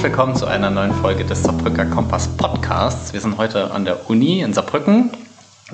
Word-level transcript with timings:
Herzlich 0.00 0.16
willkommen 0.16 0.34
zu 0.34 0.46
einer 0.46 0.70
neuen 0.70 0.94
Folge 0.94 1.26
des 1.26 1.42
Saarbrücker 1.42 1.84
Kompass 1.84 2.26
Podcasts. 2.38 3.12
Wir 3.12 3.20
sind 3.20 3.36
heute 3.36 3.70
an 3.70 3.84
der 3.84 4.08
Uni 4.08 4.40
in 4.40 4.54
Saarbrücken 4.54 5.10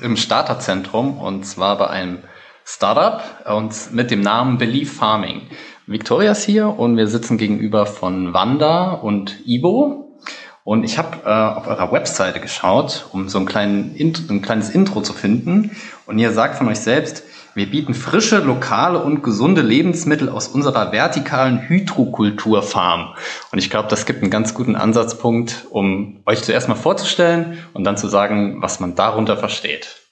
im 0.01 0.17
Starterzentrum 0.17 1.19
und 1.19 1.47
zwar 1.47 1.79
bei 1.79 1.87
einem 1.87 2.25
Startup 2.65 3.23
und 3.55 3.93
mit 3.93 4.11
dem 4.11 4.23
Namen 4.23 4.59
Believe 4.59 4.91
Farming. 4.91 5.43
Victoria 5.87 6.33
ist 6.33 6.43
hier 6.43 6.77
und 6.77 6.97
wir 6.97 7.07
sitzen 7.07 7.39
gegenüber 7.39 7.87
von 7.87 8.35
Wanda 8.35 8.95
und 8.95 9.47
Ibo. 9.47 10.19
Und 10.65 10.83
ich 10.83 10.99
habe 10.99 11.19
äh, 11.25 11.29
auf 11.29 11.69
eurer 11.69 11.93
Webseite 11.93 12.41
geschaut, 12.41 13.07
um 13.13 13.29
so 13.29 13.39
ein, 13.39 13.47
kleinen, 13.47 13.95
ein 13.97 14.43
kleines 14.43 14.71
Intro 14.71 15.03
zu 15.03 15.13
finden. 15.13 15.77
Und 16.07 16.19
ihr 16.19 16.33
sagt 16.33 16.57
von 16.57 16.67
euch 16.67 16.81
selbst, 16.81 17.23
wir 17.57 17.71
bieten 17.71 17.95
frische, 17.95 18.39
lokale 18.39 19.03
und 19.03 19.23
gesunde 19.23 19.63
Lebensmittel 19.63 20.29
aus 20.29 20.47
unserer 20.47 20.93
vertikalen 20.93 21.67
Hydrokulturfarm. 21.67 23.15
Und 23.51 23.59
ich 23.59 23.71
glaube, 23.71 23.89
das 23.89 24.05
gibt 24.05 24.21
einen 24.21 24.31
ganz 24.31 24.53
guten 24.53 24.77
Ansatzpunkt, 24.77 25.65
um 25.71 26.21
euch 26.27 26.43
zuerst 26.43 26.69
mal 26.69 26.75
vorzustellen 26.75 27.59
und 27.73 27.85
dann 27.85 27.97
zu 27.97 28.09
sagen, 28.09 28.61
was 28.61 28.79
man 28.79 28.95
darunter 28.95 29.39
versteht. 29.39 30.03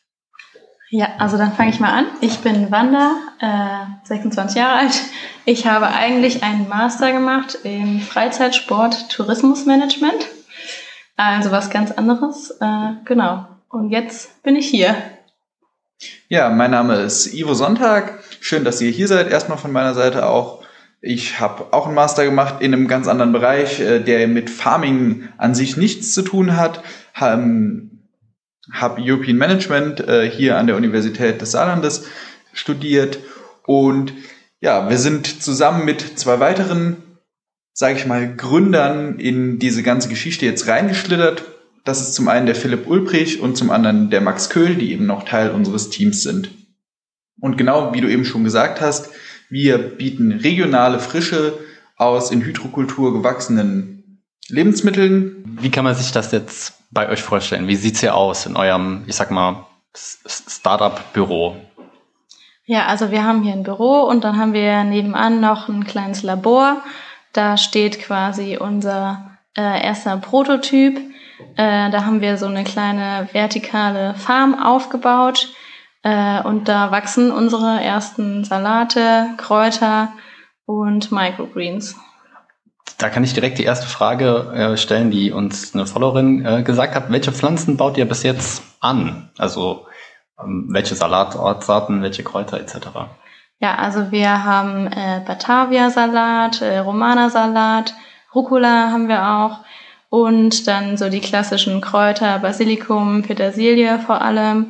Ja, 0.89 1.09
also 1.19 1.37
dann 1.37 1.53
fange 1.53 1.69
ich 1.69 1.81
mal 1.81 1.93
an. 1.93 2.07
Ich 2.23 2.39
bin 2.39 2.71
Wanda, 2.71 3.15
äh, 3.41 4.07
26 4.09 4.57
Jahre 4.57 4.79
alt. 4.79 5.03
Ich 5.45 5.67
habe 5.67 5.89
eigentlich 5.89 6.43
einen 6.43 6.67
Master 6.69 7.13
gemacht 7.13 7.59
im 7.65 8.01
Freizeitsport 8.01 9.11
Tourismusmanagement. 9.11 10.29
Also 11.17 11.51
was 11.51 11.69
ganz 11.69 11.93
anderes. 11.93 12.53
Äh, 12.61 12.93
genau. 13.05 13.47
Und 13.69 13.91
jetzt 13.91 14.43
bin 14.43 14.57
ich 14.57 14.69
hier. 14.69 14.95
Ja, 16.29 16.51
mein 16.51 16.71
Name 16.71 16.97
ist 16.97 17.33
Ivo 17.33 17.55
Sonntag. 17.55 18.25
Schön, 18.41 18.65
dass 18.65 18.81
ihr 18.81 18.91
hier 18.91 19.09
seid. 19.09 19.31
Erstmal 19.31 19.59
von 19.59 19.73
meiner 19.73 19.95
Seite 19.95 20.27
auch. 20.27 20.65
Ich 21.01 21.39
habe 21.39 21.73
auch 21.73 21.87
einen 21.87 21.95
Master 21.95 22.25
gemacht 22.25 22.57
in 22.61 22.73
einem 22.73 22.89
ganz 22.89 23.09
anderen 23.09 23.33
Bereich, 23.33 23.79
äh, 23.81 24.01
der 24.01 24.27
mit 24.27 24.51
Farming 24.51 25.29
an 25.37 25.55
sich 25.55 25.77
nichts 25.77 26.15
zu 26.15 26.23
tun 26.23 26.57
hat. 26.57 26.83
Ähm, 27.21 28.09
habe 28.73 29.03
European 29.03 29.37
Management 29.37 30.01
äh, 30.01 30.31
hier 30.31 30.57
an 30.57 30.67
der 30.67 30.77
Universität 30.77 31.41
des 31.41 31.51
Saarlandes 31.51 32.07
studiert 32.55 33.19
und 33.67 34.15
ja, 34.61 34.89
wir 34.89 34.97
sind 34.97 35.43
zusammen 35.43 35.85
mit 35.85 36.19
zwei 36.19 36.41
weiteren, 36.41 36.97
sage 37.75 37.99
ich 37.99 38.07
mal, 38.07 38.35
Gründern 38.35 39.19
in 39.19 39.59
diese 39.59 39.83
ganze 39.83 40.09
Geschichte 40.09 40.47
jetzt 40.47 40.67
reingeschlittert 40.67 41.45
das 41.85 42.01
ist 42.01 42.15
zum 42.15 42.29
einen 42.29 42.47
der 42.47 42.55
Philipp 42.55 42.89
Ulbrich 42.89 43.41
und 43.41 43.57
zum 43.57 43.71
anderen 43.71 44.11
der 44.11 44.21
Max 44.21 44.51
Köhl, 44.51 44.75
die 44.75 44.93
eben 44.93 45.07
noch 45.07 45.25
Teil 45.25 45.51
unseres 45.51 45.91
Teams 45.91 46.23
sind. 46.23 46.51
Und 47.41 47.59
genau 47.59 47.93
wie 47.93 48.01
du 48.01 48.11
eben 48.11 48.25
schon 48.25 48.45
gesagt 48.45 48.81
hast, 48.81 49.11
wir 49.51 49.79
bieten 49.79 50.33
regionale, 50.33 50.99
frische, 50.99 51.59
aus 51.97 52.31
in 52.31 52.43
Hydrokultur 52.43 53.13
gewachsenen 53.13 54.21
Lebensmitteln. 54.49 55.45
Wie 55.61 55.71
kann 55.71 55.85
man 55.85 55.95
sich 55.95 56.11
das 56.11 56.33
jetzt 56.33 56.75
bei 56.91 57.09
euch 57.09 57.23
vorstellen? 57.23 57.69
Wie 57.69 57.77
sieht's 57.77 58.01
hier 58.01 58.15
aus 58.15 58.47
in 58.47 58.57
eurem, 58.57 59.05
ich 59.07 59.15
sag 59.15 59.31
mal, 59.31 59.67
Startup-Büro? 59.95 61.57
Ja, 62.67 62.87
also 62.87 63.11
wir 63.11 63.25
haben 63.25 63.43
hier 63.43 63.53
ein 63.53 63.63
Büro 63.63 64.01
und 64.03 64.25
dann 64.25 64.39
haben 64.39 64.55
wir 64.55 64.85
nebenan 64.85 65.41
noch 65.41 65.69
ein 65.69 65.85
kleines 65.85 66.23
Labor. 66.23 66.83
Da 67.33 67.57
steht 67.57 68.01
quasi 68.01 68.57
unser 68.57 69.39
äh, 69.57 69.85
erster 69.85 70.17
Prototyp 70.17 70.99
äh, 71.57 71.91
da 71.91 72.05
haben 72.05 72.21
wir 72.21 72.37
so 72.37 72.47
eine 72.47 72.65
kleine 72.65 73.29
vertikale 73.33 74.15
Farm 74.15 74.55
aufgebaut 74.61 75.49
äh, 76.03 76.43
und 76.43 76.69
da 76.69 76.91
wachsen 76.91 77.31
unsere 77.31 77.83
ersten 77.83 78.45
Salate, 78.45 79.29
Kräuter 79.37 80.13
und 80.67 81.13
Microgreens. 81.13 81.97
Da 82.99 83.09
kann 83.09 83.25
ich 83.25 83.35
direkt 83.35 83.59
die 83.59 83.65
erste 83.65 83.87
Frage 83.87 84.53
äh, 84.55 84.77
stellen, 84.77 85.11
die 85.11 85.33
uns 85.33 85.75
eine 85.75 85.87
Followerin 85.87 86.45
äh, 86.45 86.63
gesagt 86.63 86.95
hat. 86.95 87.11
Welche 87.11 87.33
Pflanzen 87.33 87.77
baut 87.77 87.99
ihr 87.99 88.07
bis 88.07 88.23
jetzt 88.23 88.63
an? 88.81 89.31
Also 89.37 89.87
ähm, 90.41 90.69
welche 90.71 90.95
Salatarten, 90.95 92.03
welche 92.03 92.23
Kräuter 92.23 92.61
etc.? 92.61 92.77
Ja, 93.61 93.77
also 93.77 94.11
wir 94.11 94.45
haben 94.45 94.87
äh, 94.87 95.23
Batavia-Salat, 95.27 96.61
äh, 96.61 96.79
Romana-Salat, 96.79 97.95
Rucola 98.35 98.91
haben 98.91 99.09
wir 99.09 99.27
auch. 99.27 99.61
Und 100.15 100.69
dann 100.69 100.97
so 100.97 101.09
die 101.09 101.19
klassischen 101.19 101.81
Kräuter, 101.81 102.39
Basilikum, 102.39 103.23
Petersilie 103.23 103.99
vor 103.99 104.23
allem. 104.23 104.67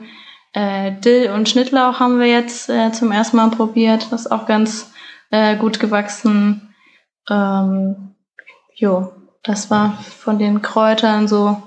Äh, 0.55 0.93
Dill 0.93 1.31
und 1.33 1.51
Schnittlauch 1.51 2.01
haben 2.01 2.19
wir 2.19 2.29
jetzt 2.29 2.71
äh, 2.71 2.93
zum 2.93 3.13
ersten 3.13 3.37
Mal 3.37 3.51
probiert. 3.51 4.07
Das 4.11 4.23
ist 4.23 4.33
auch 4.33 4.47
ganz 4.47 4.91
äh, 5.31 5.57
gut 5.57 5.81
gewachsen. 5.81 6.75
Ähm, 7.29 8.15
jo, 8.75 9.13
das 9.43 9.71
war 9.71 9.99
von 10.19 10.39
den 10.39 10.63
Kräutern 10.63 11.29
so 11.29 11.63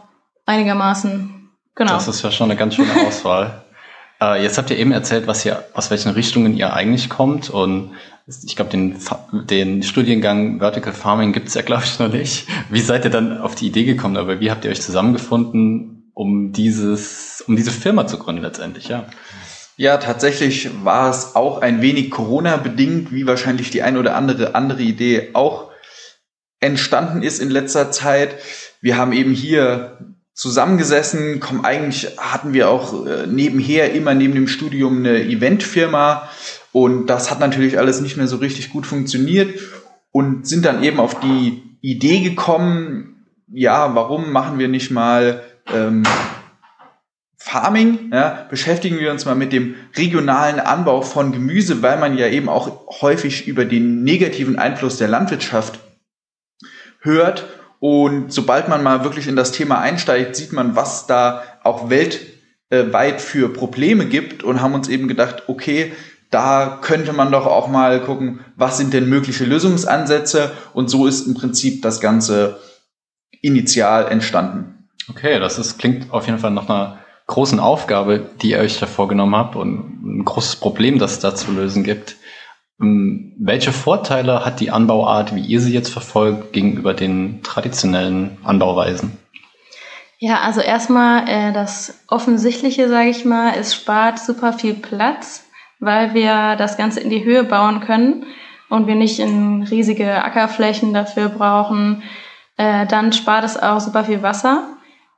einigermaßen 0.48 1.52
genau. 1.76 1.94
Das 1.94 2.08
ist 2.08 2.24
ja 2.24 2.32
schon 2.32 2.50
eine 2.50 2.58
ganz 2.58 2.74
schöne 2.74 3.06
Auswahl. 3.06 3.62
Äh, 4.20 4.42
jetzt 4.42 4.58
habt 4.58 4.72
ihr 4.72 4.80
eben 4.80 4.92
erzählt, 4.92 5.28
was 5.28 5.46
ihr, 5.46 5.64
aus 5.76 5.92
welchen 5.92 6.10
Richtungen 6.14 6.58
ihr 6.58 6.74
eigentlich 6.74 7.08
kommt. 7.08 7.52
Und 7.52 7.92
ich 8.28 8.56
glaube, 8.58 8.72
den, 8.72 8.98
den 9.50 9.84
Studiengang 9.84 10.60
Vertical 10.60 10.94
Farming 10.94 11.32
gibt 11.32 11.48
es 11.48 11.54
ja, 11.54 11.62
glaube 11.62 11.84
ich, 11.86 11.98
noch 11.98 12.12
nicht. 12.12 12.46
Wie 12.70 12.82
seid 12.82 13.06
ihr 13.06 13.12
dann 13.12 13.38
auf 13.38 13.56
die 13.56 13.68
Idee 13.68 13.86
gekommen? 13.86 14.18
Aber 14.18 14.42
wie 14.42 14.52
habt 14.52 14.66
ihr 14.66 14.72
euch 14.72 14.82
zusammengefunden, 14.82 16.12
um 16.14 16.52
dieses, 16.52 17.42
um 17.48 17.56
diese 17.56 17.72
Firma 17.72 18.06
zu 18.06 18.18
gründen 18.20 18.42
letztendlich, 18.42 18.90
ja? 18.90 19.06
Ja, 19.78 19.98
tatsächlich 19.98 20.70
war 20.84 21.10
es 21.10 21.36
auch 21.36 21.62
ein 21.62 21.82
wenig 21.82 22.10
Corona-bedingt, 22.10 23.14
wie 23.14 23.28
wahrscheinlich 23.28 23.70
die 23.70 23.84
ein 23.84 23.96
oder 23.96 24.16
andere 24.16 24.56
andere 24.56 24.82
Idee 24.82 25.30
auch 25.34 25.70
entstanden 26.60 27.22
ist 27.22 27.40
in 27.40 27.50
letzter 27.50 27.92
Zeit. 27.92 28.36
Wir 28.82 28.98
haben 28.98 29.14
eben 29.14 29.32
hier 29.32 30.16
zusammengesessen, 30.34 31.40
kommen 31.40 31.64
eigentlich 31.64 32.18
hatten 32.18 32.54
wir 32.54 32.70
auch 32.70 33.06
äh, 33.06 33.28
nebenher 33.28 33.94
immer 33.94 34.14
neben 34.14 34.34
dem 34.34 34.48
Studium 34.48 34.98
eine 34.98 35.22
Eventfirma 35.22 36.28
und 36.80 37.08
das 37.08 37.32
hat 37.32 37.40
natürlich 37.40 37.80
alles 37.80 38.02
nicht 38.02 38.18
mehr 38.18 38.28
so 38.28 38.36
richtig 38.36 38.70
gut 38.70 38.86
funktioniert 38.86 39.60
und 40.12 40.48
sind 40.48 40.64
dann 40.64 40.84
eben 40.84 41.00
auf 41.00 41.20
die 41.20 41.64
Idee 41.82 42.20
gekommen, 42.20 43.26
ja, 43.52 43.96
warum 43.96 44.32
machen 44.32 44.60
wir 44.60 44.68
nicht 44.68 44.92
mal 44.92 45.42
ähm, 45.74 46.04
Farming, 47.36 48.12
ja, 48.14 48.46
beschäftigen 48.48 49.00
wir 49.00 49.10
uns 49.10 49.26
mal 49.26 49.34
mit 49.34 49.54
dem 49.54 49.74
regionalen 49.96 50.60
Anbau 50.60 51.02
von 51.02 51.32
Gemüse, 51.32 51.82
weil 51.82 51.98
man 51.98 52.16
ja 52.16 52.28
eben 52.28 52.48
auch 52.48 53.02
häufig 53.02 53.48
über 53.48 53.66
den 53.66 54.04
negativen 54.04 54.60
Einfluss 54.60 55.00
der 55.00 55.08
Landwirtschaft 55.08 55.80
hört. 57.00 57.48
Und 57.80 58.32
sobald 58.32 58.70
man 58.70 58.84
mal 58.84 59.04
wirklich 59.04 59.28
in 59.28 59.36
das 59.36 59.52
Thema 59.52 59.80
einsteigt, 59.80 60.36
sieht 60.36 60.54
man, 60.54 60.76
was 60.76 61.08
da 61.08 61.42
auch 61.64 61.90
weltweit 61.90 63.20
für 63.20 63.52
Probleme 63.52 64.06
gibt 64.06 64.44
und 64.44 64.62
haben 64.62 64.76
uns 64.76 64.90
eben 64.90 65.08
gedacht, 65.08 65.46
okay, 65.48 65.94
da 66.30 66.80
könnte 66.82 67.14
man 67.14 67.32
doch 67.32 67.46
auch 67.46 67.68
mal 67.68 68.02
gucken, 68.02 68.42
was 68.56 68.78
sind 68.78 68.94
denn 68.94 69.08
mögliche 69.08 69.46
Lösungsansätze 69.46 70.52
und 70.74 70.90
so 70.90 71.08
ist 71.08 71.28
im 71.28 71.34
Prinzip 71.34 71.82
das 71.82 72.00
Ganze 72.00 72.60
initial 73.42 74.08
entstanden. 74.10 74.90
Okay, 75.10 75.40
das 75.40 75.58
ist, 75.58 75.78
klingt 75.78 76.12
auf 76.12 76.26
jeden 76.26 76.40
Fall 76.40 76.52
nach 76.52 76.68
einer 76.68 77.00
großen 77.28 77.60
Aufgabe, 77.60 78.30
die 78.42 78.52
ihr 78.52 78.60
euch 78.60 78.80
da 78.80 78.86
vorgenommen 78.86 79.36
habt 79.36 79.56
und 79.56 80.20
ein 80.20 80.26
großes 80.26 80.58
Problem, 80.58 81.00
das 81.00 81.14
es 81.14 81.20
da 81.20 81.36
zu 81.36 81.52
lösen 81.52 81.84
gibt. 81.84 82.16
Ähm, 82.82 83.34
welche 83.40 83.72
Vorteile 83.72 84.46
hat 84.46 84.60
die 84.60 84.72
Anbauart, 84.72 85.36
wie 85.36 85.42
ihr 85.42 85.62
sie 85.62 85.74
jetzt 85.74 85.90
verfolgt, 85.90 86.54
gegenüber 86.54 86.94
den 86.94 87.42
traditionellen 87.44 88.38
Anbauweisen? 88.44 89.18
Ja, 90.20 90.42
also 90.42 90.62
erstmal 90.62 91.28
äh, 91.28 91.54
das 91.54 92.00
Offensichtliche, 92.08 92.90
sage 92.90 93.10
ich 93.10 93.24
mal, 93.24 93.54
es 93.56 93.76
spart 93.76 94.20
super 94.20 94.54
viel 94.54 94.74
Platz, 94.74 95.47
weil 95.80 96.14
wir 96.14 96.56
das 96.56 96.78
Ganze 96.78 97.00
in 97.00 97.10
die 97.10 97.24
Höhe 97.24 97.44
bauen 97.44 97.80
können 97.80 98.26
und 98.70 98.88
wir 98.88 98.96
nicht 98.96 99.20
in 99.20 99.64
riesige 99.64 100.24
Ackerflächen 100.24 100.94
dafür 100.94 101.30
brauchen. 101.30 102.04
Äh, 102.58 102.86
dann 102.88 103.14
spart 103.14 103.46
es 103.46 103.58
auch 103.62 103.80
super 103.80 104.04
viel 104.04 104.24
Wasser 104.24 104.78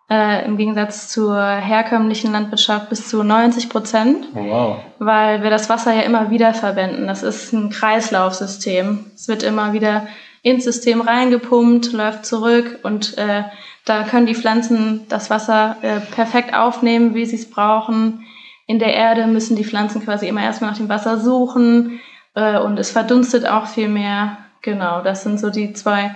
äh, 0.10 0.46
im 0.46 0.58
Gegensatz 0.58 1.08
zur 1.08 1.40
herkömmlichen 1.40 2.32
Landwirtschaft 2.32 2.90
bis 2.90 3.08
zu 3.08 3.24
90 3.24 3.70
Prozent, 3.70 4.28
oh, 4.34 4.40
wow. 4.40 4.78
weil 4.98 5.44
wir 5.44 5.50
das 5.50 5.70
Wasser 5.70 5.94
ja 5.94 6.02
immer 6.02 6.32
wieder 6.32 6.54
verwenden. 6.54 7.08
Das 7.08 7.24
ist 7.24 7.54
ein 7.54 7.70
Kreislaufsystem. 7.70 9.06
Es 9.16 9.28
wird 9.28 9.44
immer 9.44 9.74
wieder 9.74 10.08
ins 10.42 10.64
System 10.64 11.02
reingepumpt, 11.02 11.94
läuft 11.94 12.26
zurück 12.26 12.80
und 12.84 13.18
äh, 13.18 13.44
da 13.86 14.04
können 14.04 14.26
die 14.26 14.36
Pflanzen 14.36 15.06
das 15.10 15.30
Wasser 15.30 15.78
äh, 15.82 16.00
perfekt 16.00 16.54
aufnehmen, 16.54 17.14
wie 17.14 17.26
sie 17.26 17.36
es 17.36 17.50
brauchen. 17.50 18.26
In 18.70 18.78
der 18.78 18.94
Erde 18.94 19.26
müssen 19.26 19.56
die 19.56 19.66
Pflanzen 19.66 20.04
quasi 20.06 20.28
immer 20.28 20.44
erstmal 20.44 20.70
nach 20.70 20.78
dem 20.78 20.90
Wasser 20.90 21.20
suchen 21.20 22.00
äh, 22.36 22.60
und 22.60 22.78
es 22.78 22.92
verdunstet 22.92 23.48
auch 23.48 23.66
viel 23.66 23.88
mehr. 23.88 24.38
Genau, 24.62 25.02
das 25.02 25.24
sind 25.24 25.40
so 25.40 25.50
die 25.50 25.74
zwei 25.74 26.16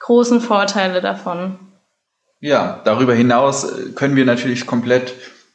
großen 0.00 0.40
Vorteile 0.40 1.00
davon. 1.00 1.60
Ja, 2.40 2.80
darüber 2.82 3.14
hinaus 3.14 3.62
äh, 3.62 3.92
können 3.94 4.16
wir 4.16 4.24
natürlich 4.24 4.66
komplett 4.66 5.14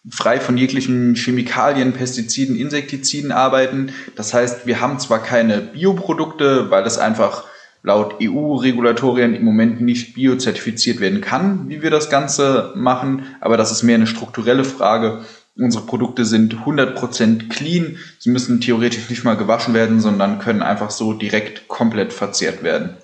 frei 0.09 0.39
von 0.39 0.55
jeglichen 0.57 1.15
Chemikalien, 1.15 1.91
Pestiziden, 1.91 2.55
Insektiziden 2.55 3.33
arbeiten. 3.33 3.91
Das 4.15 4.33
heißt, 4.33 4.65
wir 4.65 4.79
haben 4.79 4.99
zwar 4.99 5.21
keine 5.21 5.57
Bioprodukte, 5.57 6.71
weil 6.71 6.85
es 6.85 6.97
einfach 6.97 7.43
laut 7.83 8.21
EU-Regulatorien 8.21 9.35
im 9.35 9.43
Moment 9.43 9.81
nicht 9.81 10.13
biozertifiziert 10.13 11.01
werden 11.01 11.19
kann, 11.19 11.67
wie 11.67 11.81
wir 11.81 11.91
das 11.91 12.09
Ganze 12.09 12.71
machen. 12.73 13.35
Aber 13.41 13.57
das 13.57 13.73
ist 13.73 13.83
mehr 13.83 13.95
eine 13.95 14.07
strukturelle 14.07 14.63
Frage. 14.63 15.25
Unsere 15.59 15.85
Produkte 15.85 16.25
sind 16.25 16.53
100% 16.53 17.49
clean. 17.49 17.97
Sie 18.19 18.29
müssen 18.29 18.61
theoretisch 18.61 19.09
nicht 19.09 19.23
mal 19.23 19.37
gewaschen 19.37 19.73
werden, 19.73 19.99
sondern 19.99 20.39
können 20.39 20.61
einfach 20.61 20.91
so 20.91 21.13
direkt 21.13 21.67
komplett 21.67 22.13
verzehrt 22.13 22.63
werden. 22.63 22.97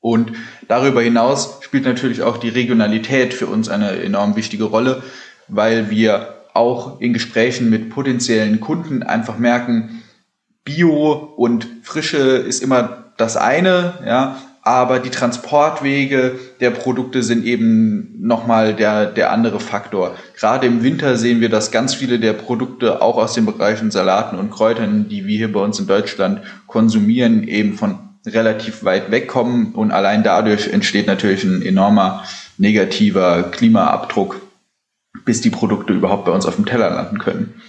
Und 0.00 0.32
darüber 0.68 1.00
hinaus 1.00 1.60
spielt 1.62 1.84
natürlich 1.84 2.22
auch 2.22 2.36
die 2.36 2.48
Regionalität 2.48 3.32
für 3.32 3.46
uns 3.46 3.68
eine 3.68 4.02
enorm 4.02 4.36
wichtige 4.36 4.64
Rolle, 4.64 5.02
weil 5.48 5.90
wir 5.90 6.42
auch 6.54 7.00
in 7.00 7.12
Gesprächen 7.12 7.70
mit 7.70 7.90
potenziellen 7.90 8.60
Kunden 8.60 9.02
einfach 9.02 9.38
merken, 9.38 10.02
Bio 10.64 11.12
und 11.36 11.66
Frische 11.82 12.18
ist 12.18 12.62
immer 12.62 13.12
das 13.16 13.36
eine, 13.36 13.94
ja, 14.04 14.40
aber 14.62 15.00
die 15.00 15.10
Transportwege 15.10 16.38
der 16.60 16.70
Produkte 16.70 17.24
sind 17.24 17.44
eben 17.44 18.14
nochmal 18.20 18.74
der, 18.74 19.06
der 19.06 19.32
andere 19.32 19.58
Faktor. 19.58 20.14
Gerade 20.38 20.68
im 20.68 20.84
Winter 20.84 21.16
sehen 21.16 21.40
wir, 21.40 21.48
dass 21.48 21.72
ganz 21.72 21.94
viele 21.94 22.20
der 22.20 22.32
Produkte 22.32 23.02
auch 23.02 23.16
aus 23.16 23.34
den 23.34 23.44
Bereichen 23.44 23.90
Salaten 23.90 24.38
und 24.38 24.50
Kräutern, 24.50 25.08
die 25.08 25.26
wir 25.26 25.36
hier 25.36 25.52
bei 25.52 25.60
uns 25.60 25.80
in 25.80 25.88
Deutschland 25.88 26.42
konsumieren, 26.68 27.42
eben 27.46 27.74
von 27.74 27.98
relativ 28.24 28.84
weit 28.84 29.10
wegkommen 29.10 29.72
und 29.74 29.90
allein 29.90 30.22
dadurch 30.22 30.68
entsteht 30.68 31.08
natürlich 31.08 31.42
ein 31.42 31.62
enormer 31.62 32.22
negativer 32.56 33.42
Klimaabdruck, 33.50 34.40
bis 35.24 35.40
die 35.40 35.50
Produkte 35.50 35.92
überhaupt 35.92 36.26
bei 36.26 36.32
uns 36.32 36.46
auf 36.46 36.54
dem 36.54 36.66
Teller 36.66 36.90
landen 36.90 37.18
können. 37.18 37.60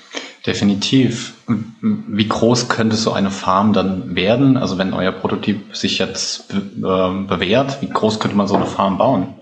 Definitiv. 0.45 1.35
Wie 1.81 2.27
groß 2.27 2.67
könnte 2.67 2.97
so 2.97 3.13
eine 3.13 3.31
Farm 3.31 3.71
dann 3.71 4.15
werden? 4.15 4.57
Also 4.57 4.77
wenn 4.77 4.93
euer 4.93 5.13
Prototyp 5.13 5.75
sich 5.75 5.99
jetzt 5.99 6.49
be 6.49 6.57
äh, 6.57 7.27
bewährt, 7.27 7.81
wie 7.81 7.89
groß 7.89 8.19
könnte 8.19 8.35
man 8.35 8.47
so 8.47 8.55
eine 8.55 8.65
Farm 8.65 8.97
bauen? 8.97 9.35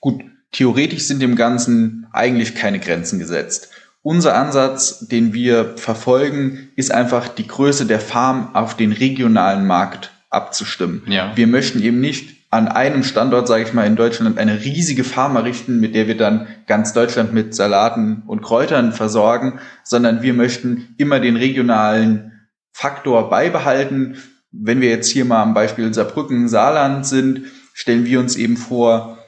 Gut, 0.00 0.22
theoretisch 0.52 1.02
sind 1.02 1.20
dem 1.20 1.34
Ganzen 1.34 2.06
eigentlich 2.12 2.54
keine 2.54 2.78
Grenzen 2.78 3.18
gesetzt. 3.18 3.70
Unser 4.02 4.36
Ansatz, 4.36 5.08
den 5.08 5.34
wir 5.34 5.76
verfolgen, 5.76 6.68
ist 6.76 6.92
einfach 6.92 7.26
die 7.28 7.48
Größe 7.48 7.84
der 7.86 8.00
Farm 8.00 8.54
auf 8.54 8.76
den 8.76 8.92
regionalen 8.92 9.66
Markt 9.66 10.12
abzustimmen. 10.30 11.02
Ja. 11.08 11.32
Wir 11.34 11.48
möchten 11.48 11.82
eben 11.82 12.00
nicht 12.00 12.37
an 12.50 12.68
einem 12.68 13.02
Standort, 13.02 13.46
sage 13.46 13.64
ich 13.64 13.74
mal, 13.74 13.86
in 13.86 13.96
Deutschland 13.96 14.38
eine 14.38 14.64
riesige 14.64 15.04
Farm 15.04 15.36
errichten, 15.36 15.80
mit 15.80 15.94
der 15.94 16.08
wir 16.08 16.16
dann 16.16 16.46
ganz 16.66 16.94
Deutschland 16.94 17.34
mit 17.34 17.54
Salaten 17.54 18.22
und 18.26 18.42
Kräutern 18.42 18.92
versorgen, 18.92 19.60
sondern 19.84 20.22
wir 20.22 20.32
möchten 20.32 20.94
immer 20.96 21.20
den 21.20 21.36
regionalen 21.36 22.48
Faktor 22.72 23.28
beibehalten. 23.28 24.16
Wenn 24.50 24.80
wir 24.80 24.88
jetzt 24.88 25.10
hier 25.10 25.26
mal 25.26 25.42
am 25.42 25.52
Beispiel 25.52 25.92
Saarbrücken, 25.92 26.48
Saarland 26.48 27.06
sind, 27.06 27.42
stellen 27.74 28.06
wir 28.06 28.18
uns 28.18 28.36
eben 28.36 28.56
vor, 28.56 29.18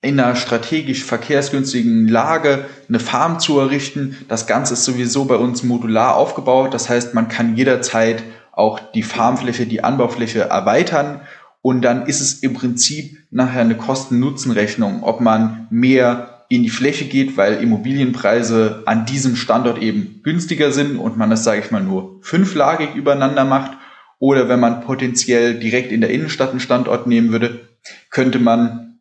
in 0.00 0.20
einer 0.20 0.36
strategisch 0.36 1.04
verkehrsgünstigen 1.04 2.08
Lage 2.08 2.66
eine 2.88 3.00
Farm 3.00 3.40
zu 3.40 3.58
errichten. 3.58 4.18
Das 4.28 4.46
Ganze 4.46 4.74
ist 4.74 4.84
sowieso 4.84 5.24
bei 5.26 5.36
uns 5.36 5.62
modular 5.62 6.16
aufgebaut. 6.16 6.72
Das 6.72 6.88
heißt, 6.88 7.14
man 7.14 7.28
kann 7.28 7.56
jederzeit 7.56 8.22
auch 8.52 8.78
die 8.92 9.02
Farmfläche, 9.02 9.66
die 9.66 9.82
Anbaufläche 9.82 10.40
erweitern 10.42 11.22
und 11.64 11.80
dann 11.80 12.04
ist 12.04 12.20
es 12.20 12.34
im 12.42 12.52
Prinzip 12.52 13.26
nachher 13.30 13.62
eine 13.62 13.74
Kosten-Nutzen-Rechnung, 13.74 15.02
ob 15.02 15.22
man 15.22 15.66
mehr 15.70 16.44
in 16.50 16.62
die 16.62 16.68
Fläche 16.68 17.06
geht, 17.06 17.38
weil 17.38 17.54
Immobilienpreise 17.54 18.82
an 18.84 19.06
diesem 19.06 19.34
Standort 19.34 19.80
eben 19.80 20.20
günstiger 20.22 20.72
sind 20.72 20.98
und 20.98 21.16
man 21.16 21.30
das, 21.30 21.42
sage 21.42 21.62
ich 21.62 21.70
mal, 21.70 21.82
nur 21.82 22.18
fünflagig 22.20 22.94
übereinander 22.94 23.46
macht. 23.46 23.78
Oder 24.18 24.50
wenn 24.50 24.60
man 24.60 24.82
potenziell 24.82 25.58
direkt 25.58 25.90
in 25.90 26.02
der 26.02 26.10
Innenstadt 26.10 26.50
einen 26.50 26.60
Standort 26.60 27.06
nehmen 27.06 27.32
würde, 27.32 27.66
könnte 28.10 28.40
man 28.40 29.00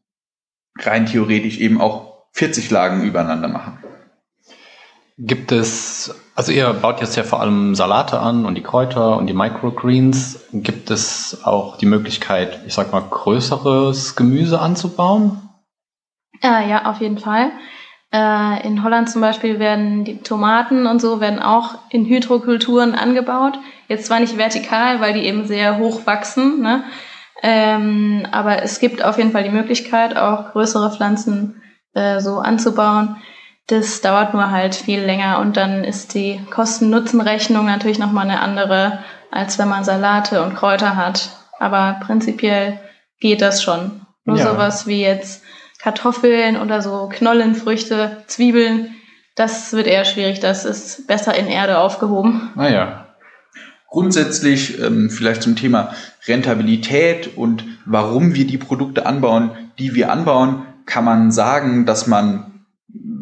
rein 0.79 1.05
theoretisch 1.05 1.57
eben 1.57 1.81
auch 1.81 2.27
40 2.31 2.71
Lagen 2.71 3.03
übereinander 3.03 3.49
machen. 3.49 3.79
Gibt 5.17 5.51
es, 5.51 6.15
also 6.35 6.51
ihr 6.51 6.71
baut 6.73 7.01
jetzt 7.01 7.15
ja 7.15 7.23
vor 7.23 7.41
allem 7.41 7.75
Salate 7.75 8.19
an 8.19 8.45
und 8.45 8.55
die 8.55 8.63
Kräuter 8.63 9.17
und 9.17 9.27
die 9.27 9.33
Microgreens. 9.33 10.45
Gibt 10.51 10.89
es 10.91 11.41
auch 11.43 11.77
die 11.77 11.85
Möglichkeit, 11.85 12.61
ich 12.65 12.73
sag 12.73 12.91
mal, 12.91 13.01
größeres 13.01 14.15
Gemüse 14.15 14.59
anzubauen? 14.59 15.49
Äh, 16.41 16.69
ja, 16.69 16.85
auf 16.85 16.99
jeden 16.99 17.17
Fall. 17.17 17.51
Äh, 18.11 18.67
in 18.67 18.83
Holland 18.83 19.09
zum 19.09 19.21
Beispiel 19.21 19.59
werden 19.59 20.03
die 20.05 20.19
Tomaten 20.19 20.85
und 20.85 21.01
so 21.01 21.19
werden 21.19 21.39
auch 21.39 21.75
in 21.89 22.05
Hydrokulturen 22.05 22.93
angebaut. 22.95 23.57
Jetzt 23.87 24.05
zwar 24.05 24.19
nicht 24.19 24.37
vertikal, 24.37 25.01
weil 25.01 25.13
die 25.13 25.25
eben 25.25 25.47
sehr 25.47 25.77
hoch 25.77 26.05
wachsen, 26.05 26.61
ne? 26.61 26.83
ähm, 27.41 28.27
aber 28.31 28.61
es 28.61 28.79
gibt 28.79 29.03
auf 29.03 29.17
jeden 29.17 29.31
Fall 29.31 29.43
die 29.43 29.49
Möglichkeit, 29.49 30.15
auch 30.15 30.51
größere 30.51 30.91
Pflanzen 30.91 31.61
äh, 31.93 32.19
so 32.19 32.37
anzubauen. 32.39 33.17
Das 33.67 34.01
dauert 34.01 34.33
nur 34.33 34.51
halt 34.51 34.75
viel 34.75 34.99
länger 34.99 35.39
und 35.39 35.55
dann 35.55 35.83
ist 35.83 36.13
die 36.15 36.39
Kosten-Nutzen-Rechnung 36.49 37.65
natürlich 37.65 37.99
nochmal 37.99 38.29
eine 38.29 38.41
andere, 38.41 38.99
als 39.31 39.57
wenn 39.57 39.69
man 39.69 39.85
Salate 39.85 40.43
und 40.43 40.55
Kräuter 40.55 40.95
hat. 40.95 41.29
Aber 41.59 41.99
prinzipiell 42.05 42.79
geht 43.19 43.41
das 43.41 43.63
schon. 43.63 44.01
Nur 44.25 44.37
ja. 44.37 44.51
sowas 44.51 44.85
wie 44.85 45.01
jetzt 45.01 45.43
Kartoffeln 45.79 46.57
oder 46.57 46.81
so 46.81 47.09
Knollenfrüchte, 47.11 48.23
Zwiebeln, 48.27 48.95
das 49.35 49.73
wird 49.73 49.87
eher 49.87 50.05
schwierig. 50.05 50.39
Das 50.39 50.65
ist 50.65 51.07
besser 51.07 51.35
in 51.35 51.47
Erde 51.47 51.77
aufgehoben. 51.77 52.51
Naja. 52.55 53.07
Grundsätzlich 53.87 54.81
ähm, 54.81 55.09
vielleicht 55.09 55.43
zum 55.43 55.55
Thema 55.55 55.93
Rentabilität 56.27 57.37
und 57.37 57.63
warum 57.85 58.33
wir 58.33 58.47
die 58.47 58.57
Produkte 58.57 59.05
anbauen, 59.05 59.51
die 59.77 59.93
wir 59.93 60.11
anbauen, 60.11 60.65
kann 60.85 61.05
man 61.05 61.31
sagen, 61.31 61.85
dass 61.85 62.07
man 62.07 62.52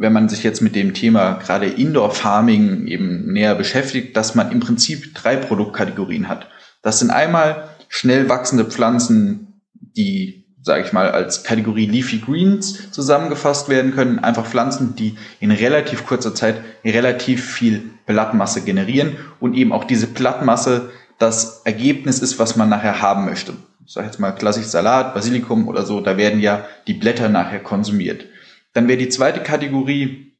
wenn 0.02 0.14
man 0.14 0.30
sich 0.30 0.44
jetzt 0.44 0.62
mit 0.62 0.76
dem 0.76 0.96
Thema 0.96 1.34
gerade 1.34 1.68
Indoor 1.68 2.10
Farming 2.10 2.88
eben 2.88 3.32
näher 3.32 3.54
beschäftigt, 3.54 4.18
dass 4.18 4.34
man 4.34 4.52
im 4.52 4.60
Prinzip 4.60 5.14
drei 5.14 5.36
Produktkategorien 5.36 6.28
hat. 6.28 6.48
Das 6.82 6.98
sind 6.98 7.12
einmal 7.12 7.70
schnell 7.88 8.28
wachsende 8.28 8.66
Pflanzen, 8.66 9.62
die, 9.96 10.46
sage 10.64 10.84
ich 10.84 10.92
mal, 10.92 11.12
als 11.12 11.44
Kategorie 11.44 11.86
Leafy 11.86 12.18
Greens 12.18 12.90
zusammengefasst 12.90 13.70
werden 13.70 13.94
können. 13.94 14.18
Einfach 14.18 14.48
Pflanzen, 14.48 14.96
die 14.96 15.18
in 15.40 15.52
relativ 15.52 16.08
kurzer 16.08 16.34
Zeit 16.34 16.56
relativ 16.84 17.46
viel 17.46 17.92
Blattmasse 18.08 18.62
generieren 18.62 19.18
und 19.40 19.54
eben 19.54 19.72
auch 19.72 19.84
diese 19.84 20.08
Blattmasse 20.08 20.90
das 21.20 21.62
Ergebnis 21.64 22.20
ist, 22.20 22.40
was 22.40 22.56
man 22.56 22.70
nachher 22.70 23.04
haben 23.04 23.26
möchte. 23.26 23.54
Ich 23.86 23.94
sage 23.94 24.08
jetzt 24.08 24.20
mal 24.20 24.32
klassisch 24.32 24.66
Salat, 24.66 25.14
Basilikum 25.14 25.68
oder 25.68 25.86
so, 25.86 26.02
da 26.02 26.18
werden 26.18 26.40
ja 26.40 26.66
die 26.88 26.96
Blätter 26.96 27.30
nachher 27.30 27.60
konsumiert. 27.60 28.26
Dann 28.74 28.88
wäre 28.88 28.98
die 28.98 29.10
zweite 29.10 29.42
Kategorie 29.42 30.38